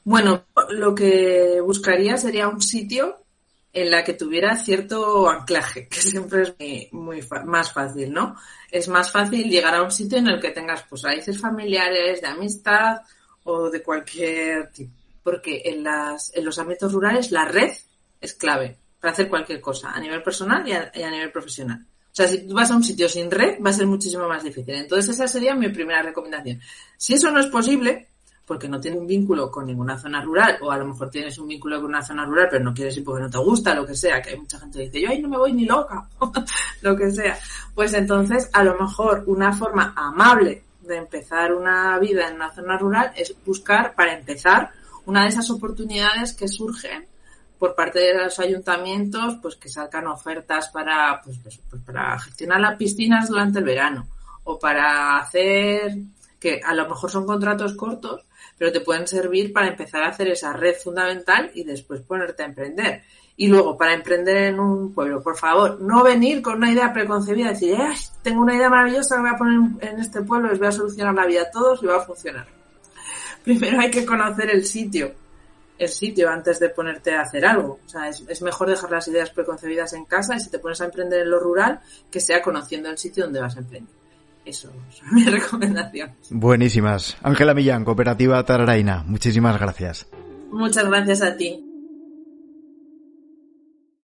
bueno, 0.04 0.46
lo 0.70 0.94
que 0.94 1.60
buscaría 1.62 2.18
sería 2.18 2.48
un 2.48 2.62
sitio 2.62 3.18
en 3.74 3.90
la 3.90 4.04
que 4.04 4.14
tuviera 4.14 4.56
cierto 4.56 5.28
anclaje, 5.28 5.88
que 5.88 6.00
siempre 6.00 6.44
es 6.60 6.94
muy, 6.94 7.26
más 7.46 7.74
fácil, 7.74 8.14
¿no? 8.14 8.36
Es 8.72 8.88
más 8.88 9.12
fácil 9.12 9.50
llegar 9.50 9.74
a 9.74 9.84
un 9.84 9.92
sitio 9.92 10.20
en 10.20 10.28
el 10.28 10.40
que 10.40 10.52
tengas 10.52 10.84
pues 10.90 11.02
raíces 11.02 11.40
familiares, 11.40 12.22
de 12.22 12.28
amistad 12.28 13.02
o 13.44 13.70
de 13.70 13.82
cualquier 13.82 14.72
tipo. 14.72 14.94
Porque 15.24 15.64
en, 15.66 15.84
las, 15.84 16.32
en 16.36 16.46
los 16.46 16.60
ámbitos 16.60 16.94
rurales 16.94 17.32
la 17.32 17.46
red 17.46 17.72
es 18.20 18.34
clave 18.34 18.78
para 19.00 19.14
hacer 19.14 19.30
cualquier 19.30 19.62
cosa, 19.62 19.92
a 19.92 20.00
nivel 20.00 20.24
personal 20.24 20.68
y 20.68 20.72
a, 20.74 21.12
nivel 21.12 21.32
profesional. 21.32 21.86
O 22.12 22.16
sea, 22.18 22.28
si 22.28 22.48
tú 22.48 22.56
vas 22.56 22.72
a 22.72 22.76
un 22.76 22.84
sitio 22.84 23.08
sin 23.08 23.30
red, 23.30 23.62
va 23.64 23.70
a 23.70 23.74
ser 23.74 23.86
muchísimo 23.86 24.28
más 24.28 24.44
difícil. 24.44 24.74
Entonces, 24.74 25.16
esa 25.16 25.28
sería 25.28 25.54
mi 25.54 25.70
primera 25.70 26.02
recomendación. 26.02 26.60
Si 26.98 27.14
eso 27.14 27.30
no 27.30 27.40
es 27.40 27.46
posible, 27.46 28.08
porque 28.44 28.68
no 28.68 28.80
tienes 28.80 29.00
un 29.00 29.06
vínculo 29.06 29.52
con 29.52 29.68
ninguna 29.68 30.00
zona 30.00 30.24
rural, 30.24 30.58
o 30.62 30.72
a 30.72 30.78
lo 30.78 30.86
mejor 30.86 31.12
tienes 31.12 31.38
un 31.38 31.48
vínculo 31.48 31.80
con 31.80 31.90
una 31.90 32.02
zona 32.02 32.26
rural, 32.26 32.48
pero 32.50 32.64
no 32.64 32.74
quieres 32.74 32.98
ir 32.98 33.04
porque 33.04 33.22
no 33.22 33.30
te 33.30 33.38
gusta, 33.38 33.76
lo 33.76 33.86
que 33.86 33.94
sea, 33.94 34.22
que 34.22 34.32
hay 34.32 34.40
mucha 34.40 34.58
gente 34.58 34.80
que 34.80 34.86
dice, 34.86 35.02
yo 35.02 35.10
ahí 35.10 35.22
no 35.22 35.30
me 35.30 35.38
voy 35.38 35.54
ni 35.54 35.66
loca, 35.66 36.08
lo 36.82 36.96
que 36.96 37.12
sea. 37.12 37.38
Pues 37.76 37.94
entonces, 37.94 38.50
a 38.54 38.64
lo 38.64 38.80
mejor 38.80 39.26
una 39.28 39.54
forma 39.54 39.94
amable 39.96 40.64
de 40.82 40.96
empezar 40.96 41.54
una 41.54 42.00
vida 42.00 42.28
en 42.30 42.36
una 42.36 42.52
zona 42.52 42.78
rural 42.78 43.12
es 43.16 43.36
buscar, 43.46 43.94
para 43.94 44.18
empezar, 44.18 44.72
una 45.06 45.24
de 45.24 45.30
esas 45.30 45.50
oportunidades 45.52 46.34
que 46.34 46.48
surgen 46.48 47.06
por 47.58 47.76
parte 47.76 48.00
de 48.00 48.14
los 48.14 48.40
ayuntamientos, 48.40 49.38
pues 49.42 49.56
que 49.56 49.70
salgan 49.70 50.08
ofertas 50.08 50.70
para, 50.70 51.22
pues, 51.24 51.38
pues, 51.40 51.60
para 51.86 52.20
gestionar 52.20 52.60
las 52.60 52.78
piscinas 52.78 53.30
durante 53.30 53.60
el 53.60 53.66
verano 53.66 54.08
o 54.44 54.60
para 54.60 55.18
hacer, 55.18 55.98
que 56.40 56.62
a 56.64 56.74
lo 56.74 56.88
mejor 56.88 57.12
son 57.12 57.26
contratos 57.26 57.74
cortos, 57.74 58.24
pero 58.58 58.72
te 58.72 58.82
pueden 58.82 59.08
servir 59.08 59.52
para 59.52 59.68
empezar 59.68 60.04
a 60.04 60.10
hacer 60.10 60.30
esa 60.30 60.54
red 60.54 60.76
fundamental 60.76 61.52
y 61.54 61.64
después 61.64 62.02
ponerte 62.02 62.44
a 62.44 62.48
emprender. 62.48 63.04
Y 63.40 63.48
luego, 63.48 63.78
para 63.78 63.94
emprender 63.94 64.38
en 64.38 64.60
un 64.60 64.94
pueblo, 64.94 65.22
por 65.22 65.38
favor, 65.38 65.80
no 65.80 66.04
venir 66.04 66.42
con 66.42 66.56
una 66.56 66.72
idea 66.72 66.92
preconcebida, 66.92 67.50
decir, 67.50 67.76
Ay, 67.80 67.96
tengo 68.24 68.42
una 68.42 68.56
idea 68.56 68.70
maravillosa 68.70 69.16
que 69.16 69.22
voy 69.22 69.30
a 69.30 69.38
poner 69.38 69.60
en 69.82 70.00
este 70.00 70.22
pueblo, 70.22 70.50
les 70.50 70.58
voy 70.58 70.68
a 70.68 70.72
solucionar 70.72 71.14
la 71.14 71.26
vida 71.28 71.44
a 71.44 71.52
todos 71.52 71.84
y 71.84 71.86
va 71.86 71.98
a 71.98 72.06
funcionar. 72.06 72.48
Primero 73.44 73.80
hay 73.80 73.92
que 73.92 74.06
conocer 74.06 74.50
el 74.50 74.66
sitio 74.66 75.14
el 75.78 75.90
sitio 75.90 76.30
antes 76.30 76.60
de 76.60 76.70
ponerte 76.70 77.16
a 77.16 77.22
hacer 77.22 77.46
algo. 77.46 77.80
O 77.86 77.90
sea, 77.90 78.10
es, 78.10 78.42
mejor 78.42 78.70
dejar 78.70 78.92
las 78.92 79.08
ideas 79.08 79.30
preconcebidas 79.30 79.94
en 79.94 80.06
casa 80.06 80.36
y 80.36 80.40
si 80.40 80.50
te 80.50 80.60
pones 80.60 80.82
a 80.82 80.86
emprender 80.86 81.22
en 81.22 81.30
lo 81.30 81.40
rural, 81.40 81.80
que 82.10 82.20
sea 82.20 82.42
conociendo 82.42 82.90
el 82.90 82.98
sitio 82.98 83.26
donde 83.26 83.40
vas 83.40 83.56
a 83.56 83.60
emprender. 83.60 83.94
Eso 84.46 84.72
es 84.90 85.12
mi 85.12 85.26
recomendación. 85.26 86.12
Buenísimas. 86.30 87.18
Ángela 87.22 87.54
Millán, 87.54 87.84
Cooperativa 87.84 88.44
Tararaina. 88.44 89.04
Muchísimas 89.06 89.60
gracias. 89.60 90.08
Muchas 90.50 90.86
gracias 90.86 91.22
a 91.22 91.36
ti. 91.36 91.67